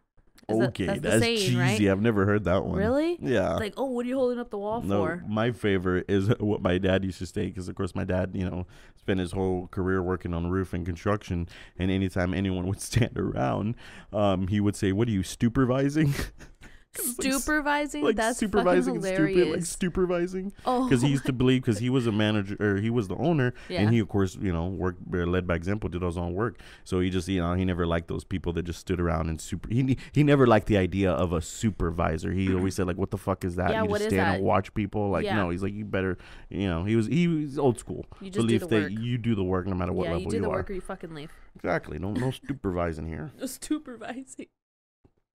Is 0.49 0.59
that- 0.59 0.69
okay, 0.69 0.85
that's, 0.85 1.01
that's, 1.01 1.19
saying, 1.21 1.37
cheesy. 1.37 1.55
right? 1.55 1.81
I've 1.81 2.01
never 2.01 2.25
heard 2.25 2.43
that 2.45 2.65
one. 2.65 2.77
Really? 2.77 3.17
Yeah. 3.21 3.55
Like, 3.55 3.73
oh, 3.77 3.85
what 3.85 4.05
are 4.05 4.09
you 4.09 4.15
holding 4.15 4.39
up 4.39 4.49
the 4.49 4.57
wall 4.57 4.81
no, 4.81 5.05
for? 5.05 5.23
my 5.27 5.51
favorite 5.51 6.05
is 6.09 6.27
what 6.39 6.61
my 6.61 6.77
dad 6.77 7.03
used 7.05 7.19
to 7.19 7.25
say 7.25 7.47
because, 7.47 7.67
of 7.67 7.75
course, 7.75 7.95
my 7.95 8.03
dad, 8.03 8.31
you 8.33 8.49
know, 8.49 8.65
spent 8.97 9.19
his 9.19 9.31
whole 9.31 9.67
career 9.67 10.01
working 10.01 10.33
on 10.33 10.49
roof 10.49 10.73
and 10.73 10.85
construction. 10.85 11.47
And 11.77 11.89
anytime 11.91 12.33
anyone 12.33 12.67
would 12.67 12.81
stand 12.91 13.17
around, 13.17 13.75
um, 14.11 14.47
he 14.47 14.59
would 14.59 14.75
say, 14.75 14.91
"What 14.91 15.07
are 15.07 15.11
you 15.11 15.23
supervising?" 15.23 16.13
'Cause, 16.93 17.17
like, 17.17 17.27
s- 17.27 17.43
Supervising? 17.43 18.03
like 18.03 18.15
That's 18.15 18.37
supervising 18.37 19.01
stupid, 19.01 19.47
like 19.49 19.65
supervising. 19.65 20.53
Oh 20.65 20.83
because 20.87 21.01
he 21.01 21.09
used 21.09 21.25
to 21.25 21.33
believe 21.33 21.61
because 21.63 21.79
he 21.79 21.89
was 21.89 22.05
a 22.05 22.11
manager 22.11 22.55
or 22.59 22.79
he 22.79 22.89
was 22.91 23.07
the 23.07 23.15
owner, 23.15 23.53
Yeah. 23.67 23.81
and 23.81 23.89
he 23.93 23.97
of 23.99 24.07
course 24.09 24.37
you 24.39 24.53
know 24.53 24.67
worked 24.67 24.99
led 25.11 25.47
by 25.47 25.55
example, 25.55 25.89
did 25.89 26.03
all 26.03 26.09
his 26.09 26.17
own 26.17 26.33
work. 26.33 26.59
So 26.83 26.99
he 26.99 27.09
just 27.09 27.27
you 27.27 27.41
know 27.41 27.53
he 27.55 27.65
never 27.65 27.87
liked 27.87 28.07
those 28.09 28.23
people 28.23 28.53
that 28.53 28.63
just 28.63 28.79
stood 28.79 28.99
around 28.99 29.29
and 29.29 29.41
super. 29.41 29.67
He 29.69 29.97
he 30.13 30.23
never 30.23 30.45
liked 30.45 30.67
the 30.67 30.77
idea 30.77 31.11
of 31.11 31.33
a 31.33 31.41
supervisor. 31.41 32.31
He 32.31 32.53
always 32.55 32.75
said 32.75 32.85
like, 32.85 32.97
"What 32.97 33.09
the 33.11 33.17
fuck 33.17 33.43
is 33.43 33.55
that? 33.55 33.71
Yeah, 33.71 33.83
you 33.83 33.89
what 33.89 33.97
just 33.99 34.07
is 34.07 34.13
stand 34.13 34.27
that? 34.33 34.35
and 34.37 34.43
watch 34.45 34.73
people." 34.75 35.09
Like 35.09 35.25
Yeah. 35.25 35.35
no, 35.37 35.49
he's 35.49 35.63
like 35.63 35.73
you 35.73 35.85
better 35.85 36.17
you 36.49 36.67
know 36.67 36.83
he 36.83 36.95
was 36.95 37.07
he 37.07 37.27
was 37.27 37.57
old 37.57 37.79
school. 37.79 38.05
You 38.21 38.29
just 38.29 38.35
do 38.47 38.59
Belief 38.59 38.61
the 38.61 38.67
that 38.67 38.81
work. 38.83 38.91
you 38.91 39.17
do 39.17 39.33
the 39.33 39.43
work 39.43 39.65
no 39.65 39.75
matter 39.75 39.93
what 39.93 40.05
yeah, 40.05 40.11
level 40.13 40.25
you 40.25 40.29
do 40.29 40.41
the 40.41 40.47
are. 40.47 40.57
work 40.57 40.69
or 40.69 40.73
you 40.73 40.81
fucking 40.81 41.13
leave. 41.15 41.31
Exactly. 41.55 41.97
No 41.97 42.11
no 42.13 42.29
supervising 42.47 43.07
here. 43.07 43.31
No 43.39 43.47
supervising. 43.47 44.45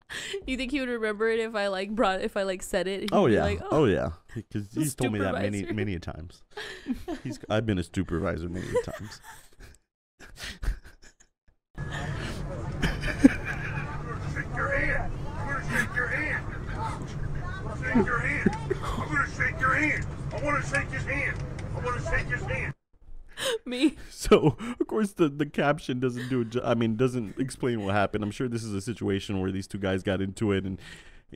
You 0.45 0.57
think 0.57 0.71
he 0.71 0.79
would 0.79 0.89
remember 0.89 1.27
it 1.29 1.39
if 1.39 1.55
I 1.55 1.67
like 1.67 1.89
brought 1.89 2.21
if 2.21 2.37
I 2.37 2.43
like 2.43 2.61
said 2.61 2.87
it? 2.87 3.01
He'd 3.01 3.13
Oh 3.13 3.27
be 3.27 3.33
yeah. 3.33 3.43
Like, 3.43 3.61
oh. 3.63 3.67
oh 3.71 3.85
yeah. 3.85 4.09
Because 4.33 4.67
he's 4.73 4.93
told 4.95 5.13
me 5.13 5.19
that 5.19 5.33
many 5.33 5.63
many 5.71 5.95
a 5.95 5.99
times. 5.99 6.43
He's 7.23 7.39
I've 7.49 7.65
been 7.65 7.79
a 7.79 7.83
supervisor 7.83 8.49
many 8.49 8.67
a 8.67 8.91
times. 8.91 9.21
Shake 14.33 14.55
your 14.55 14.69
hand. 14.69 15.13
I'm 15.37 15.47
gonna 15.47 15.63
shake 15.69 15.95
your 15.95 16.07
hand. 16.07 16.45
Shake 17.81 18.05
your 18.05 18.19
hand. 18.19 18.55
I'm 18.83 19.07
gonna 19.07 19.27
shake 19.35 19.59
your 19.59 19.73
hand. 19.73 20.05
I 20.33 20.43
wanna 20.43 20.63
shake 20.63 20.91
his 20.91 21.03
hand. 21.05 21.43
I 21.75 21.85
wanna 21.85 22.01
shake 22.01 22.27
his 22.27 22.43
hand. 22.43 22.74
me. 23.69 23.95
So 24.09 24.57
of 24.79 24.87
course 24.87 25.13
the 25.13 25.29
the 25.29 25.45
caption 25.45 25.99
doesn't 25.99 26.29
do 26.29 26.45
ju- 26.45 26.61
I 26.63 26.75
mean, 26.75 26.95
doesn't 26.95 27.39
explain 27.39 27.83
what 27.83 27.93
happened. 27.95 28.23
I'm 28.23 28.31
sure 28.31 28.47
this 28.47 28.63
is 28.63 28.73
a 28.73 28.81
situation 28.81 29.39
where 29.41 29.51
these 29.51 29.67
two 29.67 29.77
guys 29.79 30.03
got 30.03 30.21
into 30.21 30.51
it 30.51 30.65
and 30.65 30.79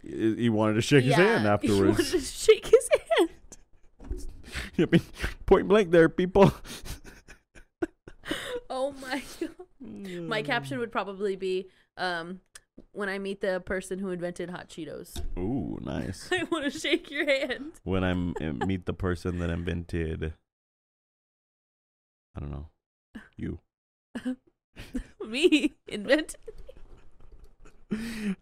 he 0.01 0.35
he 0.35 0.49
wanted 0.49 0.73
to 0.75 0.81
shake 0.81 1.03
his 1.05 1.15
hand 1.15 1.43
Yeah, 1.43 1.57
He 1.61 1.71
wanted 1.71 1.89
afterwards. 1.89 2.11
to 2.11 2.19
shake 2.21 2.67
his 2.67 2.89
hand. 3.17 3.29
I 4.77 4.85
mean, 4.91 5.01
point 5.45 5.67
blank 5.67 5.91
there, 5.91 6.09
people. 6.09 6.53
Oh 8.69 8.93
my 9.01 9.23
god. 9.39 9.49
My 10.27 10.43
caption 10.43 10.77
would 10.79 10.91
probably 10.91 11.35
be 11.35 11.67
um 11.97 12.39
when 12.91 13.09
I 13.09 13.17
meet 13.17 13.41
the 13.41 13.59
person 13.59 13.97
who 13.99 14.09
invented 14.11 14.49
hot 14.51 14.69
Cheetos. 14.69 15.19
Ooh, 15.37 15.79
nice. 15.81 16.29
I 16.31 16.43
want 16.43 16.71
to 16.71 16.79
shake 16.79 17.09
your 17.09 17.25
hand. 17.25 17.73
When 17.83 18.03
I 18.03 18.13
meet 18.13 18.85
the 18.85 18.93
person 18.93 19.39
that 19.39 19.49
invented, 19.49 20.33
I 22.39 22.41
don't 22.41 22.52
know, 22.52 22.67
you. 23.36 23.60
Me 25.28 25.73
invented. 25.88 26.38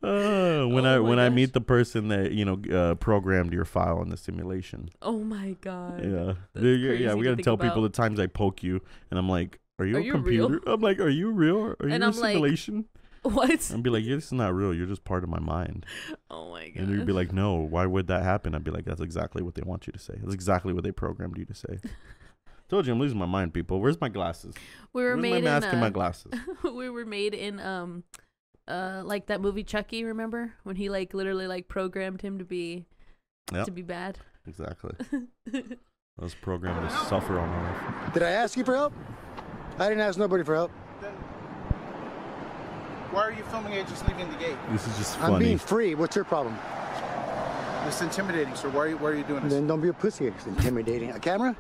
Uh, 0.04 0.66
when 0.68 0.86
Oh 0.86 0.96
I 0.96 1.00
when 1.00 1.20
I 1.20 1.30
meet 1.30 1.54
the 1.54 1.62
person 1.62 2.10
that 2.10 2.34
you 2.34 2.44
know 2.44 2.62
uh, 2.78 2.96
programmed 2.96 3.54
your 3.54 3.64
file 3.64 4.02
in 4.02 4.10
the 4.10 4.18
simulation. 4.18 4.90
Oh 5.02 5.20
my 5.24 5.56
god. 5.62 6.04
Yeah, 6.04 6.34
Yeah. 6.62 7.14
We 7.14 7.24
gotta 7.24 7.42
tell 7.42 7.56
people 7.58 7.82
the 7.82 7.88
times 7.90 8.20
I 8.20 8.28
poke 8.28 8.62
you, 8.62 8.82
and 9.10 9.18
I'm 9.18 9.30
like, 9.30 9.62
"Are 9.80 9.86
you 9.86 9.96
Are 9.96 10.00
a 10.00 10.04
you 10.04 10.18
real? 10.18 10.48
computer?" 10.50 10.70
I'm 10.70 10.82
like, 10.82 11.00
"Are 11.00 11.08
you 11.08 11.32
real? 11.32 11.76
Are 11.80 11.88
you 11.88 11.94
And 11.94 12.04
a 12.04 12.08
I'm 12.08 12.18
like, 12.18 12.34
simulation?" 12.34 12.86
What? 13.24 13.72
I'd 13.74 13.84
be 13.84 13.90
like, 13.90 14.04
"Yeah, 14.04 14.16
this 14.16 14.26
is 14.26 14.32
not 14.34 14.54
real. 14.54 14.74
You're 14.74 14.86
just 14.86 15.06
part 15.06 15.24
of 15.24 15.30
my 15.30 15.40
mind." 15.40 15.86
Oh 16.30 16.52
my 16.52 16.68
god. 16.68 16.84
And 16.84 16.92
you'd 16.92 17.06
be 17.08 17.14
like, 17.14 17.32
"No, 17.32 17.56
why 17.56 17.86
would 17.86 18.08
that 18.08 18.24
happen?" 18.24 18.54
I'd 18.54 18.66
be 18.66 18.72
like, 18.72 18.84
"That's 18.84 19.02
exactly 19.02 19.42
what 19.44 19.56
they 19.56 19.64
want 19.64 19.88
you 19.88 19.94
to 19.94 20.00
say. 20.00 20.16
That's 20.22 20.34
exactly 20.34 20.74
what 20.74 20.84
they 20.84 20.92
programmed 20.92 21.38
you 21.38 21.46
to 21.46 21.56
say." 21.56 21.80
Told 22.70 22.86
you 22.86 22.94
I'm 22.94 23.00
losing 23.00 23.18
my 23.18 23.26
mind, 23.26 23.54
people. 23.54 23.80
Where's 23.80 24.00
my 24.02 24.10
glasses? 24.10 24.54
we 24.94 25.04
were 25.04 25.12
Where's 25.12 25.22
made 25.22 25.44
my 25.44 25.52
mask 25.52 25.68
in 25.68 25.72
and 25.72 25.82
my 25.82 25.88
uh, 25.88 25.92
glasses? 25.92 26.32
we 26.64 26.90
were 26.90 27.06
made 27.06 27.34
in 27.34 27.60
um 27.60 28.04
uh 28.68 29.02
like 29.06 29.28
that 29.28 29.40
movie 29.42 29.64
Chucky, 29.64 30.04
remember? 30.04 30.54
When 30.64 30.76
he 30.76 30.90
like 30.90 31.14
literally 31.14 31.48
like 31.48 31.68
programmed 31.68 32.22
him 32.22 32.40
to 32.40 32.46
be 32.46 32.86
Yep. 33.54 33.66
to 33.66 33.72
be 33.72 33.82
bad. 33.82 34.18
Exactly. 34.46 34.92
I 35.54 36.24
was 36.24 36.34
programmed 36.36 36.90
to 36.90 36.96
suffer 37.06 37.40
all 37.40 37.48
my 37.48 37.72
life. 37.72 38.14
Did 38.14 38.24
I 38.24 38.32
ask 38.32 38.58
you 38.58 38.66
for 38.66 38.76
help? 38.76 38.94
I 39.80 39.88
didn't 39.88 40.02
ask 40.02 40.18
nobody 40.18 40.44
for 40.44 40.56
help. 40.56 40.72
Then 41.02 41.14
Why 43.12 43.22
are 43.22 43.32
you 43.32 43.44
filming 43.44 43.74
it 43.74 43.88
just 43.88 44.06
leaving 44.08 44.30
the 44.30 44.38
gate? 44.38 44.58
This 44.72 44.86
is 44.88 44.98
just 44.98 45.16
funny. 45.18 45.34
I'm 45.36 45.40
being 45.40 45.58
free. 45.58 45.96
What's 45.96 46.16
your 46.16 46.26
problem? 46.26 46.58
It's 47.86 48.02
intimidating, 48.02 48.54
sir. 48.56 48.68
Why 48.70 48.80
are 48.80 48.88
you, 48.90 48.98
why 48.98 49.10
are 49.10 49.16
you 49.16 49.24
doing 49.24 49.44
this? 49.44 49.54
Then 49.54 49.68
don't 49.68 49.80
be 49.80 49.88
a 49.88 49.94
pussy. 49.94 50.28
It's 50.28 50.46
intimidating. 50.46 51.12
A 51.12 51.20
camera? 51.20 51.56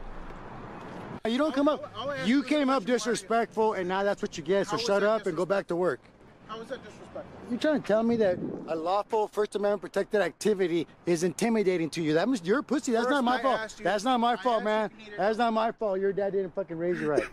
You 1.27 1.37
don't 1.37 1.53
come 1.53 1.67
up. 1.67 1.93
You 2.25 2.43
came 2.43 2.69
up 2.69 2.85
disrespectful, 2.85 3.73
and 3.73 3.87
now 3.87 4.03
that's 4.03 4.21
what 4.21 4.37
you 4.37 4.43
get. 4.43 4.67
So 4.67 4.77
shut 4.77 5.03
up 5.03 5.25
and 5.27 5.35
go 5.35 5.45
back 5.45 5.67
to 5.67 5.75
work. 5.75 5.99
How 6.47 6.59
is 6.61 6.67
that 6.69 6.83
disrespectful? 6.83 7.23
You 7.51 7.57
trying 7.57 7.81
to 7.81 7.87
tell 7.87 8.03
me 8.03 8.15
that 8.17 8.37
a 8.67 8.75
lawful 8.75 9.27
First 9.27 9.55
Amendment 9.55 9.81
protected 9.81 10.21
activity 10.21 10.87
is 11.05 11.23
intimidating 11.23 11.89
to 11.91 12.01
you? 12.01 12.13
That 12.13 12.27
was 12.27 12.41
your 12.43 12.61
pussy. 12.61 12.91
That's 12.93 13.05
First, 13.05 13.11
not 13.15 13.23
my 13.23 13.37
I 13.39 13.41
fault. 13.41 13.75
you- 13.79 13.83
That's 13.83 14.03
not 14.03 14.19
my 14.19 14.33
I 14.33 14.35
fault, 14.37 14.63
man. 14.63 14.89
you 14.89 14.95
if 14.95 14.99
you 14.99 15.03
needed 15.05 15.19
That's 15.19 15.37
not 15.37 15.53
my 15.53 15.71
fault. 15.71 15.99
Your 15.99 16.13
dad 16.13 16.31
didn't 16.33 16.53
fucking 16.55 16.77
raise 16.77 16.99
you 17.01 17.09
right. 17.09 17.23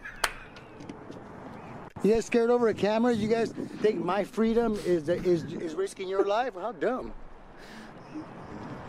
You 2.02 2.12
guys 2.12 2.26
scared 2.26 2.50
over 2.50 2.68
a 2.68 2.74
camera? 2.74 3.12
You 3.14 3.28
guys 3.28 3.52
think 3.80 4.04
my 4.04 4.24
freedom 4.24 4.74
is 4.84 5.08
is 5.08 5.44
is 5.44 5.74
risking 5.74 6.06
your 6.08 6.24
life? 6.24 6.52
How 6.54 6.72
dumb! 6.72 7.12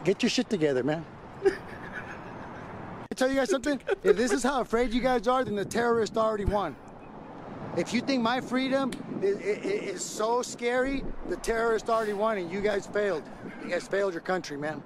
Get 0.03 0.21
your 0.21 0.29
shit 0.29 0.49
together, 0.49 0.83
man. 0.83 1.05
I 3.15 3.17
tell 3.17 3.29
you 3.29 3.35
guys 3.35 3.49
something. 3.49 3.79
If 4.03 4.17
this 4.17 4.33
is 4.33 4.43
how 4.43 4.59
afraid 4.59 4.93
you 4.93 4.99
guys 4.99 5.25
are, 5.25 5.41
then 5.45 5.55
the 5.55 5.63
terrorist 5.63 6.17
already 6.17 6.43
won. 6.43 6.75
If 7.77 7.93
you 7.93 8.01
think 8.01 8.21
my 8.21 8.41
freedom 8.41 8.91
is, 9.21 9.37
is, 9.37 9.65
is 9.95 10.03
so 10.03 10.41
scary, 10.41 11.01
the 11.29 11.37
terrorist 11.37 11.89
already 11.89 12.11
won, 12.11 12.37
and 12.39 12.51
you 12.51 12.59
guys 12.59 12.85
failed. 12.87 13.23
You 13.63 13.69
guys 13.69 13.87
failed 13.87 14.11
your 14.11 14.21
country, 14.21 14.57
man. 14.57 14.83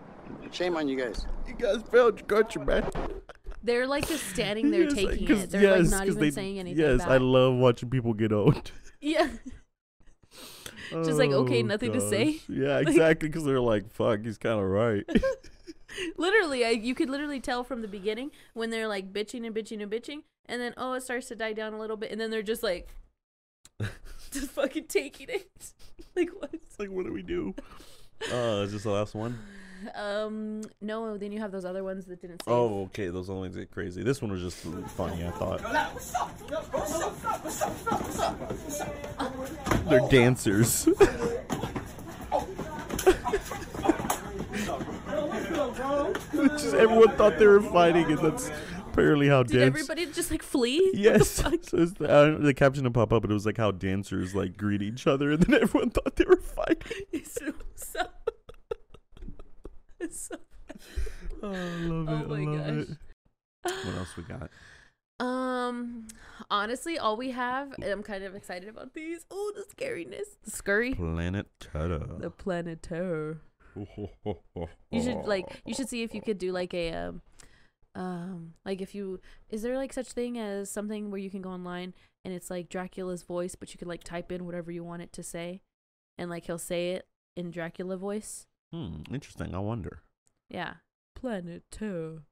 Shame 0.51 0.77
on 0.77 0.87
you 0.87 0.95
guys. 0.95 1.25
You 1.47 1.55
guys 1.55 1.81
failed 1.91 2.19
your 2.19 2.27
country, 2.27 2.63
man. 2.63 2.87
They're 3.63 3.87
like 3.87 4.07
just 4.07 4.27
standing 4.27 4.69
there 4.71 4.83
Yes, 4.83 4.91
like, 4.95 5.09
taking 5.09 5.27
'cause- 5.27 5.43
it. 5.45 5.49
They're 5.49 5.61
yes, 5.63 5.79
like 5.79 5.89
not 5.89 5.99
'cause 6.01 6.07
even 6.09 6.19
they- 6.21 6.29
saying 6.31 6.59
anything. 6.59 6.85
Yes, 6.85 7.01
I 7.01 7.17
love 7.17 7.55
watching 7.55 7.89
people 7.89 8.13
get 8.13 8.31
owned. 8.31 8.71
Yeah. 9.01 9.29
Just 10.91 11.17
like, 11.17 11.31
okay, 11.31 11.63
oh, 11.63 11.65
nothing 11.65 11.93
to 11.93 12.01
say? 12.01 12.35
Oh. 12.41 12.53
Yeah, 12.53 12.77
exactly. 12.85 13.29
Because 13.29 13.45
they're 13.45 13.61
like, 13.61 13.89
"Fuck, 13.91 14.25
he's 14.25 14.37
kind 14.37 14.59
of 14.59 14.65
right." 14.65 15.03
Literally, 16.17 16.65
I, 16.65 16.69
you 16.69 16.95
could 16.95 17.09
literally 17.09 17.39
tell 17.39 17.63
from 17.63 17.81
the 17.81 17.87
beginning 17.87 18.31
when 18.53 18.69
they're 18.69 18.87
like 18.87 19.13
bitching 19.13 19.45
and 19.45 19.55
bitching 19.55 19.81
and 19.81 19.91
bitching, 19.91 20.23
and 20.45 20.61
then 20.61 20.73
oh, 20.77 20.93
it 20.93 21.03
starts 21.03 21.27
to 21.27 21.35
die 21.35 21.53
down 21.53 21.73
a 21.73 21.79
little 21.79 21.97
bit, 21.97 22.11
and 22.11 22.19
then 22.19 22.29
they're 22.31 22.41
just 22.41 22.63
like, 22.63 22.89
just 24.31 24.51
fucking 24.51 24.85
taking 24.87 25.29
it. 25.29 25.73
like 26.15 26.29
what? 26.39 26.49
It's 26.53 26.79
like, 26.79 26.89
what 26.89 27.05
do 27.05 27.13
we 27.13 27.23
do? 27.23 27.53
Uh, 28.31 28.63
is 28.63 28.73
this 28.73 28.83
the 28.83 28.91
last 28.91 29.15
one? 29.15 29.39
Um, 29.95 30.61
no. 30.81 31.17
Then 31.17 31.31
you 31.31 31.39
have 31.39 31.51
those 31.51 31.65
other 31.65 31.83
ones 31.83 32.05
that 32.05 32.21
didn't 32.21 32.43
say. 32.43 32.51
Oh, 32.51 32.83
okay. 32.83 33.07
Those 33.09 33.29
only 33.29 33.49
get 33.49 33.71
crazy. 33.71 34.03
This 34.03 34.21
one 34.21 34.31
was 34.31 34.41
just 34.41 34.57
funny. 34.91 35.25
I 35.25 35.31
thought 35.31 35.61
they're 39.89 40.09
dancers. 40.09 40.89
just 46.49 46.73
everyone 46.73 47.15
thought 47.17 47.37
they 47.37 47.47
were 47.47 47.61
fighting, 47.61 48.05
and 48.05 48.17
that's 48.19 48.49
apparently 48.87 49.27
how 49.27 49.43
Did 49.43 49.59
dance. 49.59 49.67
everybody 49.67 50.05
just 50.07 50.31
like 50.31 50.43
flee? 50.43 50.91
Yes. 50.95 51.29
So 51.29 51.49
it's 51.51 51.93
the, 51.93 52.09
uh, 52.09 52.37
the 52.37 52.53
caption 52.53 52.83
will 52.83 52.91
pop 52.91 53.13
up, 53.13 53.23
and 53.23 53.31
it 53.31 53.33
was 53.33 53.45
like 53.45 53.57
how 53.57 53.71
dancers 53.71 54.33
like 54.35 54.57
greet 54.57 54.81
each 54.81 55.07
other, 55.07 55.31
and 55.31 55.41
then 55.43 55.61
everyone 55.61 55.89
thought 55.91 56.15
they 56.15 56.25
were 56.25 56.37
fighting. 56.37 57.03
It's 57.11 57.33
so. 57.33 57.53
so 57.75 58.01
it's 59.99 60.19
so 60.29 60.35
Oh, 61.41 61.51
I 61.51 61.53
love 61.53 62.09
it. 62.09 62.11
Oh 62.11 62.19
it. 62.21 62.27
my 62.27 62.35
I 62.37 62.45
love 62.45 62.87
gosh. 62.87 62.97
it. 63.65 63.85
What 63.85 63.95
else 63.97 64.17
we 64.17 64.23
got? 64.23 64.49
Um, 65.21 66.07
honestly, 66.49 66.97
all 66.97 67.17
we 67.17 67.31
have, 67.31 67.73
and 67.73 67.83
I'm 67.83 68.03
kind 68.03 68.23
of 68.23 68.35
excited 68.35 68.69
about 68.69 68.93
these. 68.93 69.25
Oh, 69.29 69.51
the 69.53 69.65
scariness, 69.75 70.37
the 70.45 70.49
scurry, 70.51 70.93
Planet 70.93 71.47
Terror. 71.59 71.99
the 72.19 72.29
planet 72.31 72.81
terror. 72.81 73.41
You 74.91 75.01
should 75.03 75.25
like, 75.25 75.61
you 75.65 75.73
should 75.73 75.89
see 75.89 76.03
if 76.03 76.13
you 76.13 76.21
could 76.21 76.37
do 76.37 76.51
like 76.51 76.73
a, 76.73 76.91
um, 76.93 77.21
um, 77.95 78.53
like 78.65 78.81
if 78.81 78.95
you, 78.95 79.19
is 79.49 79.61
there 79.61 79.75
like 79.77 79.93
such 79.93 80.07
thing 80.11 80.37
as 80.37 80.69
something 80.69 81.11
where 81.11 81.19
you 81.19 81.29
can 81.29 81.41
go 81.41 81.49
online 81.49 81.93
and 82.25 82.33
it's 82.33 82.49
like 82.49 82.69
Dracula's 82.69 83.23
voice, 83.23 83.55
but 83.55 83.73
you 83.73 83.77
could 83.77 83.87
like 83.87 84.03
type 84.03 84.31
in 84.31 84.45
whatever 84.45 84.71
you 84.71 84.83
want 84.83 85.01
it 85.01 85.13
to 85.13 85.23
say, 85.23 85.61
and 86.17 86.29
like 86.29 86.45
he'll 86.45 86.57
say 86.57 86.91
it 86.91 87.07
in 87.37 87.51
Dracula 87.51 87.97
voice. 87.97 88.47
Hmm, 88.73 89.01
interesting. 89.11 89.53
I 89.55 89.59
wonder. 89.59 90.01
Yeah, 90.49 90.75
planet 91.15 91.63
terror, 91.71 92.23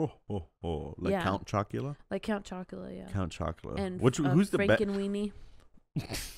Oh, 0.00 0.12
oh, 0.30 0.46
oh. 0.62 0.94
Like 0.98 1.12
Yeah. 1.12 1.22
Count 1.22 1.46
Chocula? 1.46 1.96
like 2.10 2.22
Count 2.22 2.44
Chocula, 2.48 2.96
yeah. 2.96 3.06
Count 3.12 3.36
Chocula. 3.36 3.78
and 3.78 4.00
Which 4.00 4.18
uh, 4.18 4.30
who's 4.30 4.50
the 4.50 4.58
best? 4.58 4.82
Frankenweenie. 4.82 5.32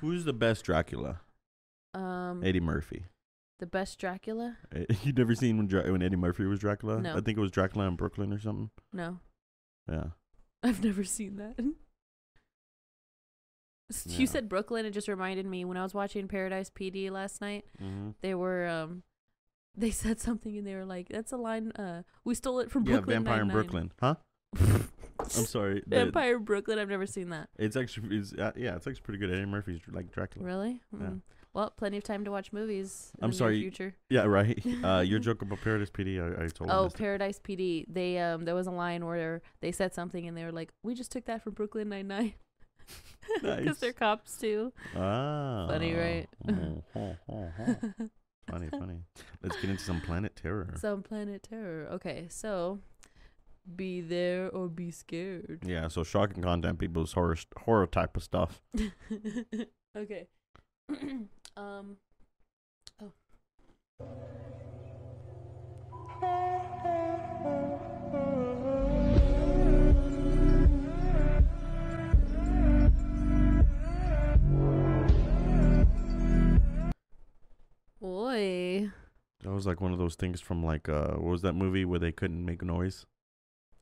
Who's 0.00 0.24
the 0.24 0.32
best 0.32 0.64
Dracula? 0.64 1.20
Um, 1.92 2.44
Eddie 2.44 2.60
Murphy. 2.60 3.06
The 3.60 3.66
best 3.66 3.98
Dracula? 3.98 4.56
Eh, 4.74 4.84
You 5.04 5.12
never 5.12 5.34
seen 5.34 5.56
when 5.56 5.66
Dra- 5.68 5.90
when 5.92 6.02
Eddie 6.02 6.16
Murphy 6.16 6.44
was 6.44 6.58
Dracula? 6.58 7.00
No. 7.00 7.16
I 7.16 7.20
think 7.20 7.38
it 7.38 7.40
was 7.40 7.50
Dracula 7.52 7.86
in 7.86 7.94
Brooklyn 7.96 8.32
or 8.32 8.40
something. 8.40 8.70
No, 8.92 9.20
Yeah. 9.90 10.06
I've 10.62 10.82
never 10.84 11.04
seen 11.04 11.36
that. 11.36 11.54
Yeah. 14.06 14.18
You 14.18 14.26
said 14.28 14.48
Brooklyn. 14.48 14.86
It 14.86 14.92
just 14.92 15.08
reminded 15.08 15.46
me 15.46 15.64
when 15.64 15.76
I 15.76 15.82
was 15.82 15.92
watching 15.94 16.28
Paradise 16.28 16.70
PD 16.70 17.10
last 17.10 17.40
night. 17.40 17.64
Mm-hmm. 17.82 18.10
They 18.20 18.36
were 18.36 18.64
um, 18.68 19.02
they 19.76 19.90
said 19.90 20.20
something 20.20 20.56
and 20.56 20.64
they 20.64 20.76
were 20.76 20.84
like, 20.84 21.08
"That's 21.08 21.32
a 21.32 21.36
line. 21.36 21.72
Uh, 21.72 22.02
we 22.24 22.36
stole 22.36 22.60
it 22.60 22.70
from 22.70 22.84
Yeah, 22.84 22.98
Brooklyn." 23.00 23.12
Yeah, 23.14 23.18
Vampire 23.18 23.42
in 23.42 23.48
Brooklyn. 23.48 23.92
Huh? 24.00 24.14
I'm 24.60 25.44
sorry. 25.44 25.82
Vampire 25.88 26.36
in 26.36 26.44
Brooklyn. 26.44 26.78
I've 26.78 26.88
never 26.88 27.04
seen 27.06 27.30
that. 27.30 27.48
It's 27.58 27.74
actually 27.76 28.16
it's, 28.18 28.32
uh, 28.32 28.52
yeah, 28.56 28.76
it's 28.76 28.86
actually 28.86 29.02
pretty 29.02 29.18
good. 29.18 29.32
Eddie 29.32 29.46
Murphy's 29.46 29.80
like 29.90 30.12
Dracula. 30.12 30.46
Really? 30.46 30.80
Yeah. 30.96 31.08
Well, 31.52 31.70
plenty 31.76 31.96
of 31.96 32.04
time 32.04 32.24
to 32.24 32.30
watch 32.30 32.52
movies. 32.52 33.10
In 33.18 33.24
I'm 33.24 33.30
the 33.32 33.36
sorry, 33.36 33.60
future. 33.60 33.94
Yeah, 34.08 34.24
right. 34.24 34.58
Uh, 34.84 35.00
your 35.00 35.18
joke 35.18 35.42
about 35.42 35.60
Paradise 35.62 35.90
PD, 35.90 36.20
I, 36.20 36.44
I 36.44 36.48
told. 36.48 36.70
Oh, 36.70 36.84
it. 36.86 36.94
Paradise 36.94 37.38
PD. 37.40 37.84
They 37.88 38.18
um, 38.18 38.44
there 38.44 38.54
was 38.54 38.66
a 38.66 38.70
line 38.70 39.04
where 39.04 39.42
they 39.60 39.72
said 39.72 39.92
something 39.94 40.26
and 40.28 40.36
they 40.36 40.44
were 40.44 40.52
like, 40.52 40.70
"We 40.82 40.94
just 40.94 41.10
took 41.12 41.24
that 41.26 41.42
from 41.42 41.52
Brooklyn 41.54 41.88
Nine 41.88 42.08
Nine." 42.08 42.34
Because 43.42 43.64
Nice. 43.66 43.78
they're 43.78 43.92
cops 43.92 44.36
too. 44.36 44.72
Ah. 44.96 45.66
Funny, 45.68 45.94
right? 45.94 46.26
Oh, 46.48 46.82
oh, 46.96 47.16
oh, 47.30 47.48
oh. 47.60 48.08
funny, 48.50 48.68
funny. 48.70 48.98
Let's 49.42 49.54
get 49.60 49.70
into 49.70 49.82
some 49.84 50.00
Planet 50.00 50.34
Terror. 50.34 50.74
Some 50.76 51.02
planet 51.04 51.44
terror. 51.48 51.86
Okay, 51.92 52.26
so 52.28 52.80
be 53.76 54.00
there 54.00 54.48
or 54.50 54.68
be 54.68 54.90
scared. 54.90 55.60
yeah, 55.64 55.86
so 55.86 56.02
shocking 56.02 56.42
content, 56.42 56.78
people's 56.80 57.12
horror 57.12 57.36
horror 57.58 57.86
type 57.86 58.16
of 58.16 58.24
stuff. 58.24 58.60
okay. 59.96 60.26
um. 61.56 61.96
Oh. 63.02 63.12
Boy. 78.00 78.90
That 79.42 79.52
was 79.52 79.66
like 79.66 79.80
one 79.80 79.92
of 79.92 79.98
those 79.98 80.14
things 80.14 80.40
from 80.40 80.64
like 80.64 80.88
uh, 80.88 81.12
what 81.14 81.30
was 81.30 81.42
that 81.42 81.54
movie 81.54 81.84
where 81.84 81.98
they 81.98 82.12
couldn't 82.12 82.44
make 82.44 82.62
noise? 82.62 83.06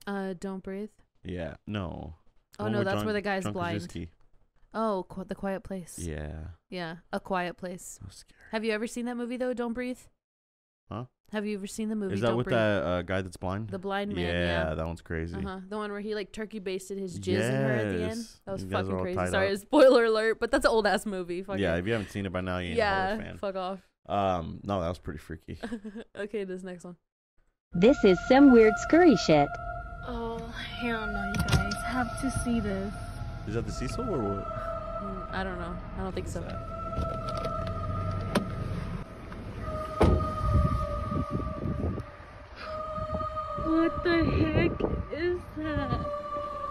Uh, 0.07 0.35
don't 0.38 0.62
breathe. 0.62 0.90
Yeah, 1.24 1.57
no. 1.66 2.14
Oh 2.59 2.68
no, 2.68 2.83
that's 2.83 3.04
where 3.04 3.12
the 3.12 3.20
guy's 3.20 3.46
blind. 3.46 4.09
Krasinski. 4.72 4.88
Oh, 4.98 5.07
qu- 5.09 5.24
the 5.24 5.35
Quiet 5.35 5.62
Place. 5.64 5.98
Yeah, 5.98 6.33
Yeah, 6.70 6.96
A 7.12 7.20
Quiet 7.20 7.57
Place. 7.57 7.98
that 8.00 8.07
was 8.09 8.16
scary. 8.16 8.38
Have 8.52 8.64
you 8.64 8.72
ever 8.72 8.87
seen 8.87 9.04
that 9.07 9.16
movie 9.16 9.37
though? 9.37 9.52
Don't 9.54 9.72
breathe. 9.72 9.98
Huh? 10.90 11.04
Have 11.33 11.44
you 11.44 11.59
ever 11.59 11.66
seen 11.66 11.90
the 11.90 11.94
movie? 11.96 12.14
Is 12.14 12.22
that 12.22 12.28
Don't 12.28 12.37
with 12.38 12.44
breathe? 12.46 12.57
that 12.57 12.83
uh, 12.83 13.02
guy 13.02 13.20
that's 13.20 13.37
blind? 13.37 13.68
The 13.68 13.78
blind 13.78 14.14
man. 14.14 14.24
yeah, 14.24 14.68
Yeah. 14.68 14.74
that 14.74 14.87
one's 14.87 15.02
crazy. 15.02 15.37
Uh 15.37 15.40
huh. 15.42 15.61
The 15.68 15.76
one 15.76 15.90
where 15.92 16.00
he 16.00 16.14
like 16.14 16.33
turkey 16.33 16.59
basted 16.59 16.96
his 16.98 17.20
jizz 17.20 17.40
in 17.50 17.54
her 17.54 17.72
at 17.74 17.88
the 17.88 18.02
end. 18.04 18.16
Yes. 18.16 18.40
That 18.46 18.52
was 18.52 18.62
You 18.64 18.70
guys 18.70 18.81
are 18.81 18.83
fucking 18.85 18.96
all 18.96 19.02
crazy. 19.02 19.16
tied 19.18 19.31
Sorry, 19.31 19.52
up. 19.52 19.59
spoiler 19.59 20.04
alert, 20.07 20.40
but 20.40 20.50
that's 20.50 20.64
an 20.64 20.70
old 20.70 20.87
ass 20.87 21.04
movie. 21.04 21.42
Fuck 21.42 21.59
Yeah, 21.59 21.74
it. 21.76 21.81
if 21.81 21.87
you 21.87 21.92
haven't 21.92 22.11
seen 22.11 22.24
it 22.24 22.33
by 22.33 22.40
now, 22.40 22.59
you 22.59 22.68
ain't 22.70 22.74
a 22.74 22.78
yeah. 22.78 23.07
horror 23.09 23.22
fan. 23.22 23.38
Fuck 23.38 23.57
off. 23.57 23.81
Um, 24.09 24.61
no, 24.64 24.81
that 24.81 24.88
was 24.88 24.98
pretty 24.98 25.18
freaky. 25.18 25.59
okay, 26.18 26.44
this 26.44 26.62
next 26.62 26.85
one. 26.85 26.96
This 27.72 28.02
is 28.04 28.18
some 28.26 28.50
weird 28.50 28.72
scurry 28.78 29.14
shit. 29.16 29.48
Oh, 30.07 30.38
hell 30.81 31.07
no, 31.07 31.24
you 31.37 31.42
guys 31.48 31.74
have 31.88 32.18
to 32.22 32.31
see 32.42 32.61
this. 32.61 32.94
Is 33.48 33.54
that 33.54 33.64
the 33.64 33.72
Cecil 33.72 34.04
or 34.04 34.18
what? 34.18 34.46
Mm, 35.02 35.34
I 35.34 35.42
don't 35.42 35.58
know. 35.58 35.74
I 35.96 36.02
don't 36.02 36.14
think 36.14 36.28
so. 36.28 36.42
What 43.64 44.04
the 44.04 44.22
heck 44.22 44.72
is 45.12 45.40
that? 45.56 46.00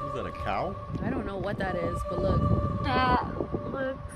Is 0.05 0.13
that 0.13 0.25
a 0.27 0.31
cow? 0.43 0.75
I 1.01 1.09
don't 1.09 1.25
know 1.25 1.37
what 1.37 1.57
that 1.57 1.75
is, 1.77 1.99
but 2.11 2.21
look. 2.21 2.83
That 2.83 3.25
looks. 3.71 4.13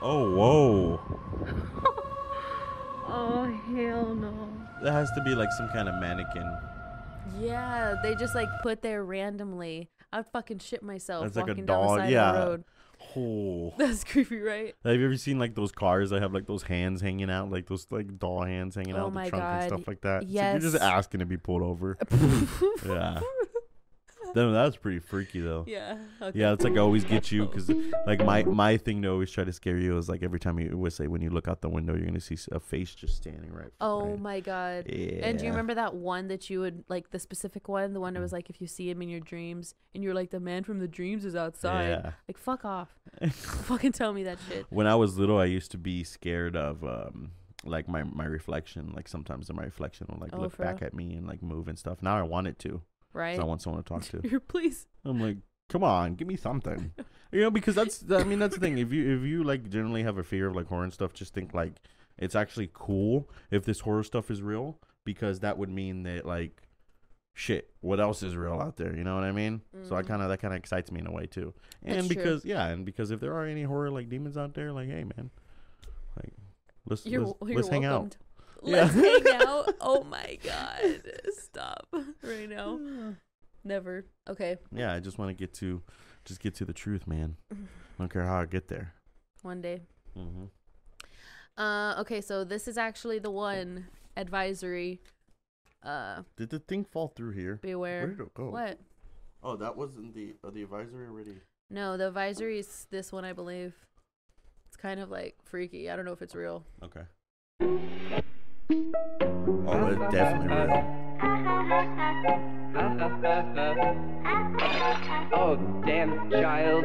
Oh, 0.00 0.32
whoa. 0.34 1.00
Oh, 3.14 3.44
hell 3.44 4.14
no. 4.14 4.48
That 4.82 4.92
has 4.92 5.10
to 5.10 5.22
be 5.22 5.34
like 5.34 5.52
some 5.52 5.68
kind 5.68 5.86
of 5.86 5.96
mannequin. 5.96 6.50
Yeah, 7.40 7.96
they 8.02 8.14
just 8.14 8.34
like 8.34 8.48
put 8.62 8.82
there 8.82 9.04
randomly. 9.04 9.88
I'd 10.12 10.26
fucking 10.26 10.58
shit 10.58 10.82
myself 10.82 11.24
That's 11.24 11.36
like 11.36 11.46
a 11.46 11.48
walking 11.48 11.66
down 11.66 11.80
the 11.80 11.86
dog. 11.88 11.98
side 12.00 12.10
Yeah. 12.10 12.30
of 12.30 12.34
the 12.34 12.50
road. 12.50 12.64
Oh. 13.16 13.74
That's 13.78 14.04
creepy, 14.04 14.38
right? 14.40 14.74
Have 14.84 14.94
you 14.96 15.04
ever 15.06 15.16
seen 15.16 15.38
like 15.38 15.54
those 15.54 15.72
cars 15.72 16.10
that 16.10 16.22
have 16.22 16.32
like 16.32 16.46
those 16.46 16.62
hands 16.62 17.00
hanging 17.00 17.30
out, 17.30 17.50
like 17.50 17.66
those 17.66 17.86
like 17.90 18.18
doll 18.18 18.42
hands 18.44 18.74
hanging 18.76 18.94
Oh 18.94 19.06
out 19.06 19.14
the 19.14 19.28
trunk 19.28 19.42
and 19.44 19.68
stuff 19.68 19.88
like 19.88 20.02
that? 20.02 20.24
Yes. 20.28 20.62
you're 20.62 20.70
just 20.70 20.82
asking 20.82 21.20
to 21.20 21.26
be 21.26 21.36
pulled 21.36 21.62
over. 21.62 21.96
yeah. 22.86 23.20
Then 24.34 24.52
that's 24.52 24.76
pretty 24.76 24.98
freaky 24.98 25.40
though. 25.40 25.64
Yeah. 25.66 25.96
Okay. 26.20 26.38
Yeah, 26.38 26.52
it's 26.52 26.64
like 26.64 26.74
I 26.74 26.78
always 26.78 27.04
get 27.04 27.30
you 27.30 27.46
because 27.46 27.70
like 28.06 28.24
my 28.24 28.42
my 28.44 28.76
thing 28.76 29.02
to 29.02 29.08
always 29.10 29.30
try 29.30 29.44
to 29.44 29.52
scare 29.52 29.76
you 29.78 29.98
is 29.98 30.08
like 30.08 30.22
every 30.22 30.40
time 30.40 30.58
you 30.58 30.76
would 30.76 30.92
say 30.92 31.06
when 31.06 31.20
you 31.22 31.30
look 31.30 31.48
out 31.48 31.60
the 31.60 31.68
window 31.68 31.94
you're 31.94 32.06
gonna 32.06 32.20
see 32.20 32.38
a 32.50 32.60
face 32.60 32.94
just 32.94 33.16
standing 33.16 33.52
right. 33.52 33.70
Oh 33.80 34.10
right. 34.10 34.18
my 34.20 34.40
god. 34.40 34.86
Yeah. 34.88 35.26
And 35.26 35.38
do 35.38 35.44
you 35.44 35.50
remember 35.50 35.74
that 35.74 35.94
one 35.94 36.28
that 36.28 36.48
you 36.50 36.60
would 36.60 36.84
like 36.88 37.10
the 37.10 37.18
specific 37.18 37.68
one, 37.68 37.92
the 37.92 38.00
one 38.00 38.14
that 38.14 38.20
Mm. 38.20 38.22
was 38.22 38.32
like 38.32 38.48
if 38.50 38.60
you 38.60 38.66
see 38.66 38.88
him 38.90 39.02
in 39.02 39.08
your 39.08 39.20
dreams 39.20 39.74
and 39.94 40.02
you're 40.04 40.14
like 40.14 40.30
the 40.30 40.40
man 40.40 40.64
from 40.64 40.78
the 40.78 40.88
dreams 40.88 41.24
is 41.24 41.36
outside. 41.36 41.88
Yeah. 41.88 42.12
Like 42.28 42.38
fuck 42.38 42.64
off. 42.64 42.88
Fucking 43.30 43.92
tell 43.92 44.12
me 44.12 44.22
that 44.24 44.38
shit. 44.48 44.66
When 44.70 44.86
I 44.86 44.94
was 44.94 45.18
little, 45.18 45.38
I 45.38 45.44
used 45.46 45.70
to 45.72 45.78
be 45.78 46.04
scared 46.04 46.56
of 46.56 46.82
um 46.84 47.32
like 47.64 47.88
my 47.88 48.02
my 48.04 48.24
reflection. 48.24 48.92
Like 48.94 49.08
sometimes 49.08 49.52
my 49.52 49.64
reflection 49.64 50.06
will 50.10 50.18
like 50.20 50.30
Oh, 50.32 50.40
look 50.40 50.56
back 50.56 50.80
real? 50.80 50.86
at 50.88 50.94
me 50.94 51.14
and 51.14 51.26
like 51.26 51.42
move 51.42 51.68
and 51.68 51.78
stuff. 51.78 52.02
Now 52.02 52.16
I 52.18 52.22
want 52.22 52.46
it 52.46 52.58
to. 52.60 52.82
'Cause 53.12 53.18
Right? 53.20 53.38
I 53.38 53.44
want 53.44 53.62
someone 53.62 53.82
to 53.82 53.88
talk 53.88 54.02
to. 54.04 54.40
Please. 54.48 54.86
I'm 55.04 55.20
like, 55.20 55.38
come 55.68 55.84
on, 55.84 56.14
give 56.14 56.28
me 56.28 56.36
something. 56.36 56.92
you 57.32 57.40
know, 57.40 57.50
because 57.50 57.74
that's 57.74 58.04
I 58.10 58.24
mean 58.24 58.38
that's 58.38 58.54
the 58.54 58.60
thing. 58.60 58.78
If 58.78 58.92
you 58.92 59.16
if 59.18 59.22
you 59.26 59.42
like 59.44 59.68
generally 59.68 60.02
have 60.02 60.18
a 60.18 60.22
fear 60.22 60.48
of 60.48 60.56
like 60.56 60.66
horror 60.68 60.84
and 60.84 60.92
stuff, 60.92 61.12
just 61.12 61.34
think 61.34 61.54
like 61.54 61.74
it's 62.18 62.34
actually 62.34 62.70
cool 62.72 63.28
if 63.50 63.64
this 63.64 63.80
horror 63.80 64.02
stuff 64.04 64.30
is 64.30 64.42
real 64.42 64.78
because 65.04 65.40
that 65.40 65.58
would 65.58 65.70
mean 65.70 66.02
that 66.04 66.24
like 66.26 66.62
shit, 67.34 67.70
what 67.80 67.98
else 67.98 68.22
is 68.22 68.36
real 68.36 68.60
out 68.60 68.76
there? 68.76 68.94
You 68.94 69.04
know 69.04 69.14
what 69.14 69.24
I 69.24 69.32
mean? 69.32 69.62
So 69.88 69.96
I 69.96 70.02
Mhm. 70.02 70.06
kind 70.06 70.22
of 70.22 70.28
that 70.28 70.38
kind 70.40 70.52
of 70.52 70.58
excites 70.58 70.92
me 70.92 71.00
in 71.00 71.06
a 71.06 71.12
way 71.12 71.26
too. 71.26 71.54
That's 71.82 71.96
And 71.98 72.06
true. 72.06 72.16
because 72.16 72.44
yeah, 72.44 72.66
and 72.68 72.84
because 72.84 73.10
if 73.10 73.20
there 73.20 73.32
are 73.34 73.46
any 73.46 73.62
horror 73.62 73.90
like 73.90 74.08
demons 74.10 74.36
out 74.36 74.52
there, 74.54 74.70
like 74.72 74.88
hey 74.88 75.04
man, 75.04 75.30
like 76.16 76.34
let's 76.86 77.06
You're, 77.06 77.22
let's, 77.26 77.32
you're 77.46 77.56
let's 77.56 77.68
hang 77.68 77.84
out. 77.86 77.92
welcomed. 77.92 78.16
Let's 78.62 78.94
hang 78.94 79.26
out. 79.34 79.74
Oh 79.80 80.04
my 80.04 80.38
god. 80.42 81.02
Stop 81.38 81.88
right 82.22 82.48
now. 82.48 82.78
Never. 83.64 84.06
Okay. 84.28 84.56
Yeah, 84.74 84.92
I 84.92 85.00
just 85.00 85.18
want 85.18 85.28
to 85.30 85.34
get 85.34 85.52
to 85.54 85.82
just 86.24 86.40
get 86.40 86.54
to 86.56 86.64
the 86.64 86.72
truth, 86.72 87.06
man. 87.06 87.36
I 87.52 87.56
don't 87.98 88.12
care 88.12 88.24
how 88.24 88.40
I 88.40 88.46
get 88.46 88.68
there. 88.68 88.94
One 89.42 89.60
day. 89.60 89.82
Mm-hmm. 90.16 90.44
Uh 91.60 92.00
okay, 92.00 92.20
so 92.20 92.44
this 92.44 92.66
is 92.68 92.78
actually 92.78 93.18
the 93.18 93.30
one 93.30 93.86
advisory. 94.16 95.00
Uh 95.82 96.22
Did 96.36 96.50
the 96.50 96.58
thing 96.60 96.84
fall 96.84 97.08
through 97.08 97.32
here? 97.32 97.58
beware. 97.62 98.00
Where 98.00 98.08
did 98.14 98.20
it 98.20 98.34
go? 98.34 98.50
What? 98.50 98.78
Oh, 99.42 99.56
that 99.56 99.76
wasn't 99.76 100.14
the 100.14 100.34
uh, 100.44 100.50
the 100.50 100.62
advisory 100.62 101.06
already. 101.08 101.40
No, 101.70 101.96
the 101.96 102.08
advisory 102.08 102.58
is 102.60 102.86
this 102.90 103.10
one 103.12 103.24
I 103.24 103.32
believe. 103.32 103.74
It's 104.68 104.76
kind 104.76 105.00
of 105.00 105.10
like 105.10 105.36
freaky. 105.42 105.90
I 105.90 105.96
don't 105.96 106.04
know 106.04 106.12
if 106.12 106.22
it's 106.22 106.34
real. 106.34 106.64
Okay. 106.82 107.02
Oh, 109.24 109.86
it's 109.88 110.12
definitely 110.14 110.48
real. 110.56 110.98
Oh, 115.34 115.56
damn 115.86 116.30
child, 116.30 116.84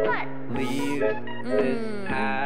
leave 0.52 1.00
this 1.02 1.14
Mm. 1.16 2.08
house. 2.08 2.38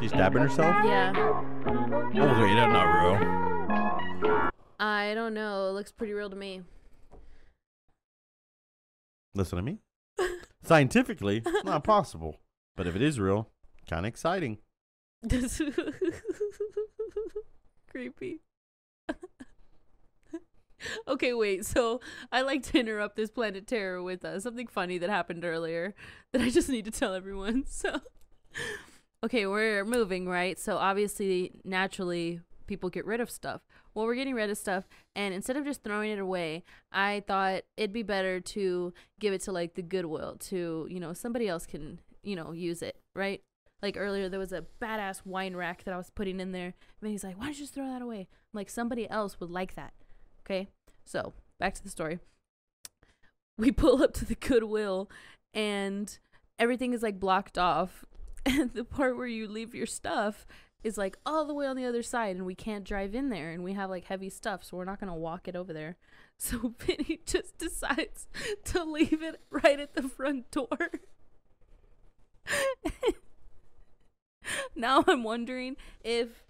She's 0.00 0.10
stabbing 0.10 0.42
herself. 0.42 0.74
Yeah. 0.84 1.12
Oh 1.16 2.40
wait, 2.40 2.54
that's 2.54 2.72
not 2.72 2.86
real. 3.02 3.18
I 4.78 5.14
don't 5.14 5.34
know. 5.34 5.68
It 5.68 5.72
looks 5.72 5.90
pretty 5.92 6.12
real 6.12 6.30
to 6.30 6.36
me. 6.36 6.62
Listen 9.34 9.56
to 9.56 9.62
me. 9.62 9.78
Scientifically, 10.62 11.42
it's 11.44 11.64
not 11.64 11.84
possible, 11.94 12.36
but 12.76 12.86
if 12.86 12.94
it 12.96 13.02
is 13.02 13.18
real, 13.20 13.48
kind 13.88 14.06
of 14.06 14.08
exciting. 14.08 14.58
Creepy. 17.90 18.40
okay, 21.08 21.34
wait. 21.34 21.66
So 21.66 22.00
I 22.32 22.42
like 22.42 22.62
to 22.64 22.78
interrupt 22.78 23.16
this 23.16 23.30
Planet 23.30 23.66
Terror 23.66 24.02
with 24.02 24.24
uh, 24.24 24.40
something 24.40 24.66
funny 24.66 24.98
that 24.98 25.10
happened 25.10 25.44
earlier 25.44 25.94
that 26.32 26.42
I 26.42 26.50
just 26.50 26.68
need 26.68 26.84
to 26.86 26.90
tell 26.90 27.14
everyone. 27.14 27.64
So, 27.66 28.00
okay, 29.24 29.46
we're 29.46 29.84
moving, 29.84 30.28
right? 30.28 30.58
So 30.58 30.76
obviously, 30.76 31.52
naturally, 31.64 32.40
people 32.66 32.90
get 32.90 33.06
rid 33.06 33.20
of 33.20 33.30
stuff. 33.30 33.62
Well, 33.94 34.06
we're 34.06 34.14
getting 34.14 34.34
rid 34.34 34.50
of 34.50 34.58
stuff, 34.58 34.86
and 35.16 35.34
instead 35.34 35.56
of 35.56 35.64
just 35.64 35.82
throwing 35.82 36.12
it 36.12 36.20
away, 36.20 36.62
I 36.92 37.24
thought 37.26 37.62
it'd 37.76 37.92
be 37.92 38.04
better 38.04 38.38
to 38.40 38.94
give 39.18 39.32
it 39.32 39.40
to 39.42 39.52
like 39.52 39.74
the 39.74 39.82
Goodwill, 39.82 40.36
to 40.42 40.86
you 40.88 41.00
know 41.00 41.12
somebody 41.12 41.48
else 41.48 41.66
can 41.66 41.98
you 42.22 42.36
know 42.36 42.52
use 42.52 42.82
it, 42.82 42.96
right? 43.14 43.42
Like 43.82 43.96
earlier, 43.96 44.28
there 44.28 44.38
was 44.38 44.52
a 44.52 44.64
badass 44.80 45.24
wine 45.24 45.56
rack 45.56 45.84
that 45.84 45.94
I 45.94 45.96
was 45.96 46.10
putting 46.10 46.40
in 46.40 46.52
there. 46.52 46.74
And 47.00 47.10
he's 47.10 47.24
like, 47.24 47.38
"Why 47.38 47.46
don't 47.46 47.54
you 47.54 47.60
just 47.60 47.74
throw 47.74 47.86
that 47.86 48.02
away?" 48.02 48.20
I'm 48.20 48.58
like, 48.58 48.70
somebody 48.70 49.08
else 49.08 49.40
would 49.40 49.50
like 49.50 49.74
that. 49.74 49.92
Okay, 50.44 50.68
so 51.04 51.32
back 51.58 51.74
to 51.74 51.82
the 51.82 51.90
story. 51.90 52.18
We 53.58 53.72
pull 53.72 54.02
up 54.02 54.12
to 54.14 54.24
the 54.24 54.34
Goodwill, 54.34 55.10
and 55.54 56.18
everything 56.58 56.92
is 56.92 57.02
like 57.02 57.20
blocked 57.20 57.58
off, 57.58 58.04
and 58.46 58.72
the 58.74 58.84
part 58.84 59.16
where 59.16 59.26
you 59.26 59.48
leave 59.48 59.74
your 59.74 59.86
stuff 59.86 60.46
is 60.82 60.96
like 60.96 61.18
all 61.26 61.44
the 61.44 61.54
way 61.54 61.66
on 61.66 61.76
the 61.76 61.84
other 61.84 62.02
side, 62.02 62.36
and 62.36 62.46
we 62.46 62.54
can't 62.54 62.84
drive 62.84 63.14
in 63.14 63.28
there, 63.28 63.50
and 63.50 63.62
we 63.62 63.74
have 63.74 63.90
like 63.90 64.04
heavy 64.04 64.30
stuff, 64.30 64.64
so 64.64 64.76
we're 64.76 64.84
not 64.84 65.00
gonna 65.00 65.14
walk 65.14 65.48
it 65.48 65.56
over 65.56 65.72
there. 65.72 65.96
So 66.42 66.72
Vinny 66.78 67.20
just 67.26 67.58
decides 67.58 68.26
to 68.64 68.82
leave 68.82 69.22
it 69.22 69.42
right 69.50 69.78
at 69.78 69.92
the 69.92 70.04
front 70.04 70.50
door. 70.50 70.90
now 74.76 75.04
I'm 75.06 75.22
wondering 75.24 75.76
if 76.02 76.44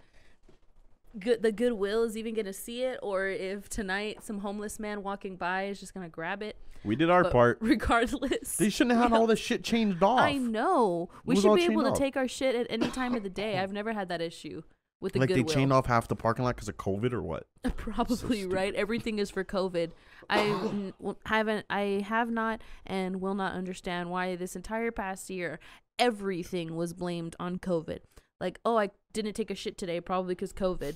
good 1.19 1.41
the 1.41 1.51
goodwill 1.51 2.03
is 2.03 2.15
even 2.15 2.33
gonna 2.33 2.53
see 2.53 2.83
it 2.83 2.97
or 3.03 3.27
if 3.27 3.67
tonight 3.67 4.23
some 4.23 4.39
homeless 4.39 4.79
man 4.79 5.03
walking 5.03 5.35
by 5.35 5.63
is 5.65 5.79
just 5.79 5.93
gonna 5.93 6.07
grab 6.07 6.41
it 6.41 6.55
We 6.85 6.95
did 6.95 7.09
our 7.09 7.23
But 7.23 7.31
part. 7.33 7.57
regardless 7.61 8.55
They 8.55 8.69
shouldn't 8.69 8.95
have 8.97 9.11
had 9.11 9.17
all 9.19 9.27
this 9.27 9.39
shit 9.39 9.61
changed 9.63 10.01
off. 10.01 10.19
i 10.21 10.33
know 10.37 11.09
we 11.25 11.35
should 11.35 11.53
be 11.55 11.65
able 11.65 11.83
to 11.83 11.89
off. 11.89 11.97
take 11.97 12.15
our 12.15 12.29
shit 12.29 12.55
at 12.55 12.67
any 12.69 12.87
time 12.87 13.13
of 13.15 13.23
the 13.23 13.29
day 13.29 13.57
i've 13.59 13.73
never 13.79 13.91
had 13.91 14.07
that 14.07 14.21
issue 14.21 14.61
with 15.01 15.11
the 15.13 15.19
like 15.19 15.27
goodwill 15.29 15.45
they 15.47 15.53
chained 15.53 15.73
off 15.73 15.87
half 15.87 16.07
the 16.07 16.15
parking 16.15 16.45
lot 16.45 16.55
because 16.55 16.69
of 16.69 16.77
COVID 16.77 17.11
or 17.11 17.23
what? 17.23 17.47
probably 17.75 18.45
right 18.45 18.73
everything 18.75 19.17
is 19.19 19.29
for 19.31 19.43
covid 19.43 19.91
i 20.29 20.39
n- 20.45 20.93
w- 20.99 21.17
haven't 21.25 21.65
i 21.69 22.05
have 22.07 22.29
not 22.31 22.61
and 22.85 23.19
will 23.19 23.33
not 23.35 23.53
understand 23.53 24.09
why 24.11 24.35
this 24.37 24.55
entire 24.55 24.91
past 24.91 25.29
year 25.29 25.59
everything 25.99 26.75
was 26.75 26.93
blamed 26.93 27.35
on 27.39 27.57
covid 27.59 27.99
like 28.39 28.59
oh 28.65 28.77
i 28.77 28.89
didn't 29.13 29.33
take 29.33 29.51
a 29.51 29.55
shit 29.55 29.77
today 29.77 29.99
probably 30.01 30.33
because 30.33 30.53
covid 30.53 30.95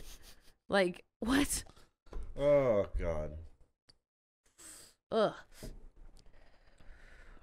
like 0.69 1.03
what 1.19 1.63
Oh 2.37 2.87
God. 2.99 3.31
ugh 5.11 5.33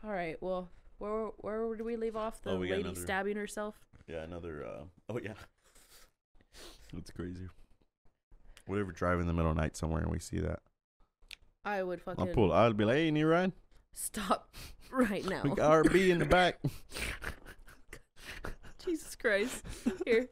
all 0.05 0.11
right 0.11 0.37
well 0.43 0.69
where 0.99 1.27
where 1.38 1.75
did 1.75 1.85
we 1.85 1.97
leave 1.97 2.17
off 2.17 2.43
the 2.43 2.51
Oh, 2.51 2.57
lady 2.57 2.73
another- 2.81 3.01
stabbing 3.01 3.37
herself 3.37 3.77
Yeah, 4.09 4.23
another. 4.23 4.65
uh 4.67 4.85
Oh 5.09 5.19
yeah. 5.23 5.35
That's 6.93 7.11
crazy. 7.11 7.49
Whatever, 8.67 8.93
drive 8.93 9.19
in 9.21 9.27
the 9.27 9.33
middle 9.33 9.51
of 9.51 9.57
the 9.57 9.62
night 9.62 9.77
somewhere 9.77 10.03
and 10.03 10.11
we 10.11 10.19
see 10.19 10.38
that. 10.41 10.61
i 11.65 11.83
would 11.83 12.01
fucking 12.03 12.29
I'll 12.29 12.35
pull. 12.35 12.53
I'll 12.53 12.73
be 12.75 12.85
like, 12.85 12.97
"Hey, 12.97 13.11
need 13.11 13.23
a 13.23 13.27
ride? 13.27 13.53
stop 13.95 14.53
right 14.91 15.25
now 15.29 15.43
We 15.45 15.51
got 15.55 15.85
RB 15.87 16.11
in 16.11 16.19
the 16.19 16.27
back." 16.27 16.59
Jesus 18.85 19.14
christ 19.16 19.64
here 20.05 20.29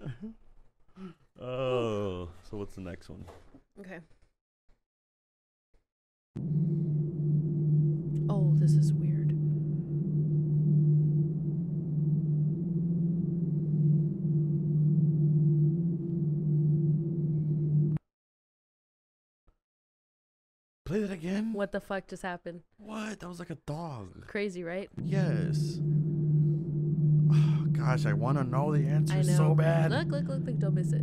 Oh, 1.40 2.28
so 2.50 2.56
what's 2.56 2.74
the 2.74 2.80
next 2.80 3.08
one? 3.08 3.24
Okay. 3.78 4.00
Oh, 8.28 8.52
this 8.56 8.72
is 8.72 8.92
weird. 8.92 9.28
Play 20.84 21.00
that 21.00 21.12
again. 21.12 21.52
What 21.52 21.70
the 21.70 21.80
fuck 21.80 22.08
just 22.08 22.22
happened? 22.22 22.62
What? 22.78 23.20
That 23.20 23.28
was 23.28 23.38
like 23.38 23.50
a 23.50 23.58
dog. 23.66 24.26
Crazy, 24.26 24.64
right? 24.64 24.90
Yes. 25.04 25.78
Oh, 27.80 27.84
gosh, 27.84 28.06
I 28.06 28.12
want 28.12 28.38
to 28.38 28.44
know 28.44 28.72
the 28.76 28.86
answer 28.86 29.14
I 29.14 29.22
know. 29.22 29.36
so 29.36 29.54
bad. 29.54 29.90
Look, 29.90 30.08
look, 30.08 30.28
look, 30.28 30.44
look! 30.46 30.58
Don't 30.58 30.74
miss 30.74 30.92
it. 30.92 31.02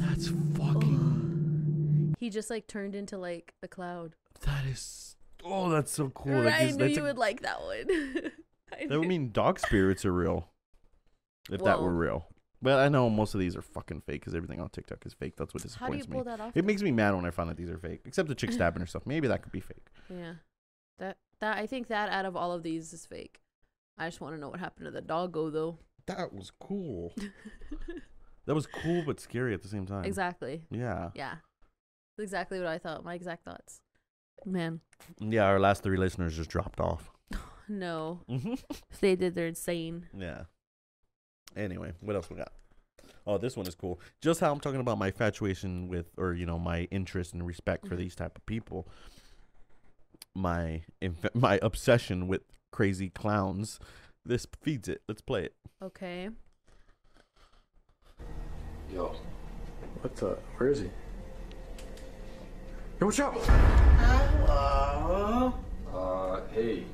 That's 0.00 0.28
fucking. 0.58 2.12
Oh. 2.12 2.16
He 2.20 2.30
just 2.30 2.50
like 2.50 2.66
turned 2.66 2.94
into 2.94 3.18
like 3.18 3.54
a 3.62 3.68
cloud. 3.68 4.14
That 4.42 4.64
is. 4.66 5.16
Oh, 5.44 5.68
that's 5.70 5.92
so 5.92 6.08
cool. 6.10 6.42
That 6.42 6.60
I 6.60 6.70
knew 6.70 6.86
you 6.86 7.00
a- 7.02 7.04
would 7.04 7.18
like 7.18 7.42
that 7.42 7.60
one. 7.62 7.84
I 8.80 8.86
That 8.86 8.98
would 8.98 9.08
mean 9.08 9.30
dog 9.30 9.58
spirits 9.60 10.04
are 10.04 10.12
real. 10.12 10.48
If 11.50 11.62
that 11.64 11.82
were 11.82 11.92
real. 11.92 12.26
But 12.62 12.78
I 12.80 12.88
know 12.88 13.10
most 13.10 13.34
of 13.34 13.40
these 13.40 13.54
are 13.56 13.62
fucking 13.62 14.00
fake 14.06 14.22
because 14.22 14.34
everything 14.34 14.58
on 14.60 14.70
TikTok 14.70 15.04
is 15.04 15.12
fake. 15.12 15.34
That's 15.36 15.52
what 15.52 15.62
disappoints 15.62 15.80
How 15.80 15.88
do 15.88 15.92
you 15.96 15.98
disappoints 15.98 16.24
pull 16.24 16.32
me. 16.32 16.36
that 16.38 16.42
off? 16.42 16.56
It 16.56 16.62
though? 16.62 16.66
makes 16.66 16.80
me 16.82 16.90
mad 16.92 17.14
when 17.14 17.26
I 17.26 17.30
find 17.30 17.50
that 17.50 17.58
these 17.58 17.68
are 17.68 17.76
fake. 17.76 18.00
Except 18.06 18.26
the 18.28 18.34
chick 18.34 18.52
stabbing 18.52 18.80
herself. 18.80 19.04
Maybe 19.06 19.28
that 19.28 19.42
could 19.42 19.52
be 19.52 19.60
fake. 19.60 19.84
Yeah, 20.08 20.34
that 20.98 21.16
that 21.40 21.56
I 21.58 21.66
think 21.66 21.88
that 21.88 22.08
out 22.08 22.24
of 22.24 22.36
all 22.36 22.52
of 22.52 22.62
these 22.62 22.92
is 22.92 23.06
fake. 23.06 23.40
I 23.98 24.06
just 24.08 24.20
want 24.20 24.34
to 24.34 24.40
know 24.40 24.48
what 24.48 24.60
happened 24.60 24.86
to 24.86 24.90
the 24.90 25.00
doggo 25.00 25.50
though. 25.50 25.78
That 26.06 26.32
was 26.32 26.50
cool. 26.60 27.12
That 28.46 28.54
was 28.54 28.66
cool 28.66 29.02
but 29.06 29.20
scary 29.20 29.54
at 29.54 29.62
the 29.62 29.68
same 29.68 29.86
time. 29.86 30.04
Exactly. 30.04 30.66
Yeah. 30.70 31.12
Yeah. 31.14 31.36
That's 32.18 32.24
exactly 32.24 32.58
what 32.58 32.68
I 32.68 32.76
thought. 32.76 33.02
My 33.02 33.14
exact 33.14 33.42
thoughts. 33.42 33.80
Man, 34.44 34.80
Yeah, 35.18 35.44
our 35.44 35.58
last 35.58 35.82
three 35.82 35.96
listeners 35.96 36.36
just 36.36 36.50
dropped 36.50 36.78
off. 36.78 37.10
no. 37.70 38.20
If 38.28 38.62
they 39.00 39.16
did, 39.16 39.34
they're 39.34 39.46
insane. 39.46 40.08
Yeah. 40.14 40.42
Anyway, 41.56 41.94
what 42.00 42.16
else 42.16 42.28
we 42.28 42.36
got? 42.36 42.52
Oh, 43.26 43.38
this 43.38 43.56
one 43.56 43.66
is 43.66 43.74
cool. 43.74 43.98
Just 44.20 44.40
how 44.40 44.52
I'm 44.52 44.60
talking 44.60 44.80
about 44.80 44.98
my 44.98 45.06
infatuation 45.06 45.88
with, 45.88 46.10
or 46.18 46.34
you 46.34 46.44
know, 46.44 46.58
my 46.58 46.80
interest 46.90 47.32
and 47.32 47.46
respect 47.46 47.86
for 47.88 47.94
Mhm. 47.94 47.98
these 48.00 48.14
type 48.14 48.36
of 48.36 48.44
people. 48.44 48.86
My 50.34 50.82
inf- 51.00 51.26
my 51.34 51.58
obsession 51.62 52.26
with 52.26 52.42
crazy 52.72 53.10
clowns. 53.10 53.78
This 54.24 54.46
feeds 54.62 54.88
it. 54.88 55.02
Let's 55.06 55.22
play 55.22 55.44
it. 55.44 55.54
Okay. 55.82 56.30
Yo. 58.92 59.14
What's 60.00 60.22
up? 60.22 60.42
Where 60.56 60.70
is 60.70 60.80
he? 60.80 60.90
Yo, 63.00 63.06
what's 63.06 63.20
up? 63.20 63.34
Hello. 63.36 65.54
Uh, 65.92 66.40
hey. 66.52 66.84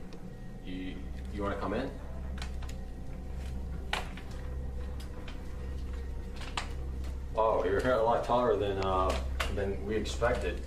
You 0.65 0.95
you 1.33 1.43
want 1.43 1.55
to 1.55 1.61
come 1.61 1.75
in? 1.75 1.91
Oh, 7.37 7.65
you're 7.65 7.79
a 7.79 8.03
lot 8.03 8.25
taller 8.25 8.57
than 8.57 8.79
uh 8.79 9.15
than 9.55 9.85
we 9.87 9.95
expected. 9.97 10.61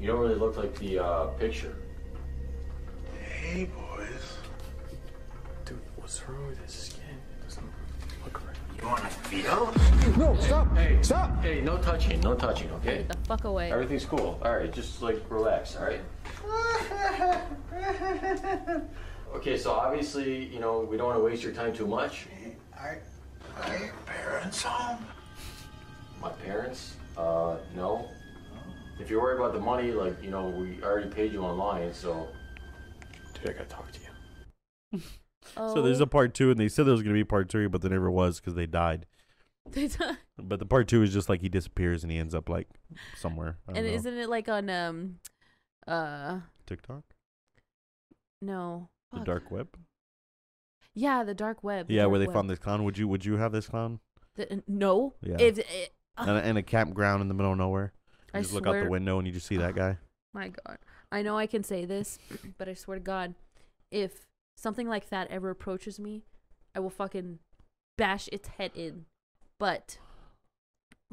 You 0.00 0.08
don't 0.08 0.18
really 0.18 0.34
look 0.34 0.56
like 0.56 0.74
the 0.78 0.98
uh 0.98 1.26
picture. 1.38 1.76
Hey, 3.40 3.64
boys. 3.64 4.36
Dude, 5.64 5.80
what's 5.96 6.22
wrong 6.28 6.46
with 6.48 6.62
his 6.62 6.74
skin? 6.74 7.00
It 7.40 7.44
doesn't 7.44 7.66
look 8.22 8.42
right. 8.46 8.54
You 8.78 8.86
want 8.86 9.02
to 9.02 9.08
feel? 9.08 9.72
No, 10.18 10.36
stop! 10.38 10.76
Hey, 10.76 10.98
stop! 11.00 11.42
Hey, 11.42 11.62
no 11.62 11.78
touching, 11.78 12.20
no 12.20 12.34
touching, 12.34 12.70
okay? 12.72 12.98
Get 12.98 13.08
the 13.08 13.16
fuck 13.26 13.44
away. 13.44 13.72
Everything's 13.72 14.04
cool. 14.04 14.38
All 14.44 14.56
right, 14.56 14.70
just 14.70 15.00
like 15.00 15.18
relax, 15.30 15.74
all 15.76 15.84
right? 15.84 16.02
Okay, 19.34 19.56
so 19.56 19.70
obviously, 19.70 20.46
you 20.46 20.58
know, 20.58 20.80
we 20.80 20.96
don't 20.96 21.06
want 21.06 21.18
to 21.18 21.24
waste 21.24 21.42
your 21.42 21.52
time 21.52 21.72
too 21.72 21.86
much. 21.86 22.26
Are, 22.76 23.00
are 23.62 23.78
your 23.78 23.94
parents 24.04 24.62
home? 24.62 25.06
My 26.20 26.30
parents? 26.30 26.96
Uh, 27.16 27.56
no. 27.74 28.08
If 28.98 29.08
you're 29.08 29.22
worried 29.22 29.38
about 29.38 29.54
the 29.54 29.60
money, 29.60 29.92
like, 29.92 30.20
you 30.22 30.30
know, 30.30 30.48
we 30.48 30.82
already 30.82 31.08
paid 31.08 31.32
you 31.32 31.42
online, 31.42 31.94
so. 31.94 32.28
Dude, 33.42 33.50
I 33.50 33.52
gotta 33.54 33.64
talk 33.68 33.90
to 33.92 34.00
you. 34.00 35.00
So 35.56 35.82
there's 35.82 36.00
Oh. 36.00 36.04
a 36.04 36.06
part 36.06 36.34
two, 36.34 36.50
and 36.50 36.60
they 36.60 36.68
said 36.68 36.84
there 36.86 36.92
was 36.92 37.02
gonna 37.02 37.14
be 37.14 37.24
part 37.24 37.50
three, 37.50 37.66
but 37.66 37.80
there 37.80 37.90
never 37.90 38.10
was 38.10 38.38
because 38.40 38.54
they 38.54 38.66
died. 38.66 39.06
They 39.72 39.88
died. 39.88 40.18
But 40.38 40.58
the 40.58 40.66
part 40.66 40.86
two 40.88 41.02
is 41.02 41.12
just 41.12 41.28
like 41.28 41.40
he 41.40 41.48
disappears 41.48 42.02
and 42.02 42.10
he 42.12 42.18
ends 42.18 42.34
up 42.34 42.48
like 42.48 42.68
somewhere. 43.16 43.56
I 43.66 43.72
don't 43.72 43.78
And 43.78 43.86
know. 43.86 43.92
isn't 43.94 44.14
it 44.18 44.28
like 44.28 44.48
on 44.48 44.68
um 44.70 45.16
uh 45.88 46.40
TikTok, 46.66 47.02
no. 48.42 48.88
the 49.12 49.18
fuck. 49.18 49.26
dark 49.26 49.50
web. 49.50 49.68
Yeah, 50.94 51.24
the 51.24 51.34
dark 51.34 51.62
web. 51.64 51.88
the 51.88 51.94
Yeah, 51.94 52.06
where 52.06 52.18
they 52.18 52.26
web. 52.26 52.34
found 52.34 52.50
this 52.50 52.58
clown. 52.58 52.84
Would 52.84 52.98
you 52.98 53.08
would 53.08 53.24
you 53.24 53.36
have 53.36 53.52
this 53.52 53.66
clown? 53.68 54.00
The- 54.36 54.52
uh, 54.52 54.60
no. 54.68 55.14
Yeah. 55.22 55.36
If 55.38 55.58
it, 55.58 55.94
and, 56.16 56.30
a, 56.30 56.34
and 56.44 56.58
a 56.58 56.62
campground 56.62 57.22
in 57.22 57.28
the 57.28 57.34
middle 57.34 57.52
of 57.52 57.58
nowhere. 57.58 57.92
You 58.34 58.38
I 58.40 58.42
just 58.42 58.52
look 58.54 58.66
out 58.66 58.82
the 58.82 58.90
window 58.90 59.18
and 59.18 59.26
you 59.26 59.32
just 59.32 59.46
see 59.46 59.56
that 59.56 59.74
guy. 59.74 59.98
My 60.32 60.48
God. 60.48 60.78
I 61.12 61.22
know 61.22 61.36
I 61.36 61.46
can 61.46 61.64
say 61.64 61.84
this, 61.84 62.18
but 62.58 62.68
I 62.68 62.74
swear 62.74 62.98
to 62.98 63.04
God, 63.04 63.34
if 63.90 64.26
something 64.56 64.88
like 64.88 65.08
that 65.10 65.30
ever 65.30 65.50
approaches 65.50 65.98
me, 65.98 66.22
I 66.74 66.80
will 66.80 66.90
fucking 66.90 67.38
bash 67.98 68.28
its 68.32 68.48
head 68.48 68.72
in. 68.74 69.06
But, 69.58 69.98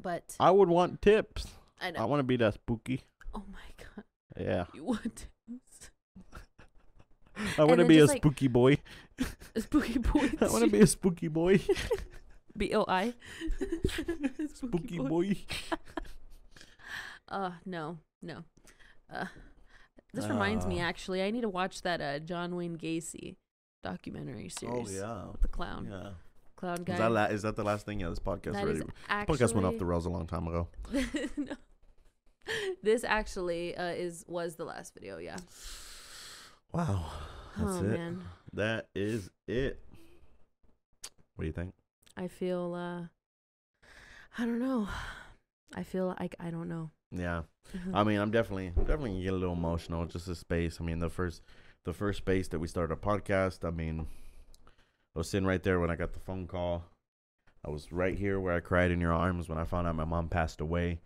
but, 0.02 0.36
I 0.40 0.52
would 0.52 0.70
want 0.70 1.02
tips. 1.02 1.48
I 1.82 1.92
know. 1.92 2.02
I 2.02 2.06
want 2.06 2.20
to 2.20 2.24
be 2.24 2.38
that 2.38 2.56
spooky. 2.56 3.04
oh 3.34 3.44
my 3.52 3.60
God. 3.78 4.04
Yeah. 4.40 4.66
You 4.74 4.84
would. 4.84 5.24
I 7.58 7.64
want 7.64 7.80
to 7.80 7.86
be 7.88 8.00
a 8.00 8.08
spooky 8.08 8.48
boy. 8.48 8.78
A 9.56 9.62
spooky 9.62 10.00
boy. 10.00 10.32
I 10.40 10.48
want 10.48 10.64
to 10.64 10.70
be 10.70 10.80
a 10.80 10.88
spooky 10.88 11.28
boy. 11.28 11.60
B 12.56 12.74
O 12.74 12.86
I. 12.88 13.14
spooky 14.54 15.00
boy. 15.00 15.38
Uh, 17.30 17.52
no, 17.66 17.98
no. 18.22 18.44
Uh, 19.14 19.26
this 20.18 20.28
reminds 20.30 20.66
me, 20.66 20.80
Uh. 20.82 20.86
actually, 20.86 21.22
I 21.24 21.32
need 21.32 21.42
to 21.42 21.50
watch 21.50 21.82
that 21.84 22.02
uh, 22.02 22.20
John 22.20 22.56
Wayne 22.56 22.78
Gacy 22.78 23.36
documentary 23.84 24.50
series. 24.50 25.02
Oh 25.02 25.08
yeah. 25.26 25.32
With 25.32 25.42
the 25.42 25.48
clown. 25.48 25.88
Yeah. 25.90 26.10
Clown 26.58 26.84
guy. 26.84 26.94
Is 26.94 27.00
that, 27.00 27.12
la- 27.12 27.26
is 27.26 27.42
that 27.44 27.56
the 27.56 27.64
last 27.64 27.86
thing? 27.86 28.00
Yeah, 28.00 28.10
this 28.10 28.20
podcast 28.20 28.54
That 28.54 28.64
already. 28.64 28.80
this 28.80 28.88
podcast 29.08 29.54
went 29.54 29.66
off 29.68 29.78
the 29.78 29.86
rails 29.86 30.06
a 30.06 30.10
long 30.10 30.26
time 30.28 30.48
ago. 30.48 30.68
no. 31.38 31.54
This 32.82 33.04
actually 33.04 33.76
uh, 33.76 33.90
is 33.92 34.24
was 34.28 34.56
the 34.56 34.66
last 34.66 34.94
video, 34.94 35.18
yeah. 35.18 35.38
Wow. 36.74 37.12
That's 37.58 37.78
oh 37.78 37.84
it. 37.84 37.98
man, 37.98 38.22
That 38.54 38.88
is 38.96 39.30
it. 39.48 39.80
What 41.36 41.44
do 41.44 41.48
you 41.48 41.54
think? 41.54 41.74
I 42.16 42.28
feel 42.28 42.74
uh 42.74 43.08
I 44.42 44.46
don't 44.46 44.60
know. 44.60 44.88
I 45.76 45.84
feel 45.84 46.16
like 46.20 46.36
I 46.40 46.50
don't 46.50 46.70
know. 46.70 46.92
Yeah. 47.12 47.42
Mhm. 47.74 47.96
I 47.96 48.04
mean, 48.04 48.20
I'm 48.20 48.32
definitely 48.32 48.70
definitely 48.70 49.12
gonna 49.12 49.24
get 49.24 49.34
a 49.34 49.38
little 49.38 49.56
emotional. 49.56 50.06
Just 50.06 50.28
the 50.28 50.36
space. 50.36 50.80
I 50.80 50.84
mean, 50.84 51.00
the 51.00 51.10
first 51.10 51.42
the 51.84 51.94
first 51.94 52.18
space 52.18 52.48
that 52.50 52.60
we 52.60 52.68
started 52.68 52.94
a 52.94 52.98
podcast. 52.98 53.66
I 53.66 53.72
mean, 53.72 54.08
I 55.16 55.20
was 55.20 55.30
sitting 55.30 55.48
right 55.48 55.64
there 55.64 55.80
when 55.80 55.90
I 55.90 55.96
got 55.96 56.14
the 56.14 56.20
phone 56.20 56.48
call. 56.48 56.84
I 57.66 57.70
was 57.70 57.92
right 57.92 58.18
here 58.18 58.40
where 58.40 58.54
I 58.54 58.60
cried 58.60 58.92
in 58.92 59.02
your 59.02 59.14
arms 59.14 59.50
when 59.50 59.58
I 59.58 59.64
found 59.64 59.88
out 59.88 59.96
my 59.96 60.06
mom 60.06 60.30
passed 60.30 60.62
away. 60.62 61.00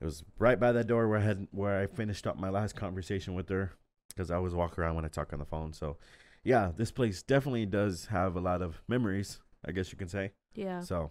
It 0.00 0.04
was 0.04 0.24
right 0.38 0.58
by 0.58 0.72
that 0.72 0.86
door 0.86 1.08
where 1.08 1.18
I 1.18 1.22
had 1.22 1.48
where 1.50 1.80
I 1.80 1.86
finished 1.86 2.26
up 2.26 2.38
my 2.38 2.48
last 2.48 2.74
conversation 2.74 3.34
with 3.34 3.48
her 3.48 3.72
because 4.08 4.30
I 4.30 4.36
always 4.36 4.54
walk 4.54 4.78
around 4.78 4.94
when 4.94 5.04
I 5.04 5.08
talk 5.08 5.32
on 5.32 5.38
the 5.38 5.44
phone. 5.44 5.72
So, 5.72 5.98
yeah, 6.42 6.72
this 6.74 6.90
place 6.90 7.22
definitely 7.22 7.66
does 7.66 8.06
have 8.06 8.36
a 8.36 8.40
lot 8.40 8.62
of 8.62 8.82
memories. 8.88 9.40
I 9.64 9.72
guess 9.72 9.92
you 9.92 9.98
can 9.98 10.08
say. 10.08 10.32
Yeah. 10.54 10.80
So, 10.80 11.10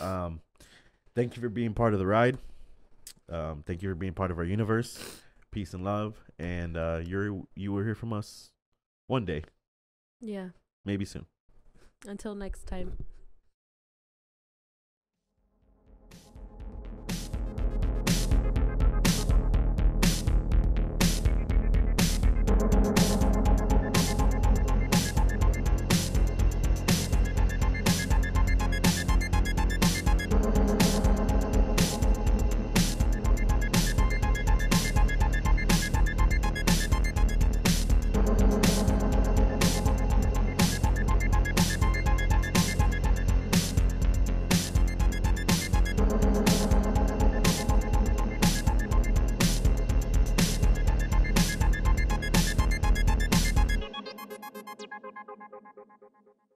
um, 0.00 0.40
thank 1.14 1.36
you 1.36 1.42
for 1.42 1.48
being 1.48 1.72
part 1.72 1.94
of 1.94 1.98
the 1.98 2.06
ride. 2.06 2.36
Um, 3.30 3.62
thank 3.66 3.82
you 3.82 3.88
for 3.90 3.94
being 3.94 4.14
part 4.14 4.30
of 4.30 4.38
our 4.38 4.44
universe. 4.44 5.20
Peace 5.50 5.74
and 5.74 5.82
love, 5.84 6.16
and 6.38 6.76
uh, 6.76 7.00
you're 7.04 7.42
you 7.54 7.72
will 7.72 7.82
hear 7.82 7.94
from 7.94 8.12
us 8.12 8.50
one 9.06 9.24
day, 9.24 9.42
Yeah. 10.20 10.50
maybe 10.84 11.04
soon. 11.06 11.24
Until 12.06 12.34
next 12.34 12.66
time. 12.66 12.98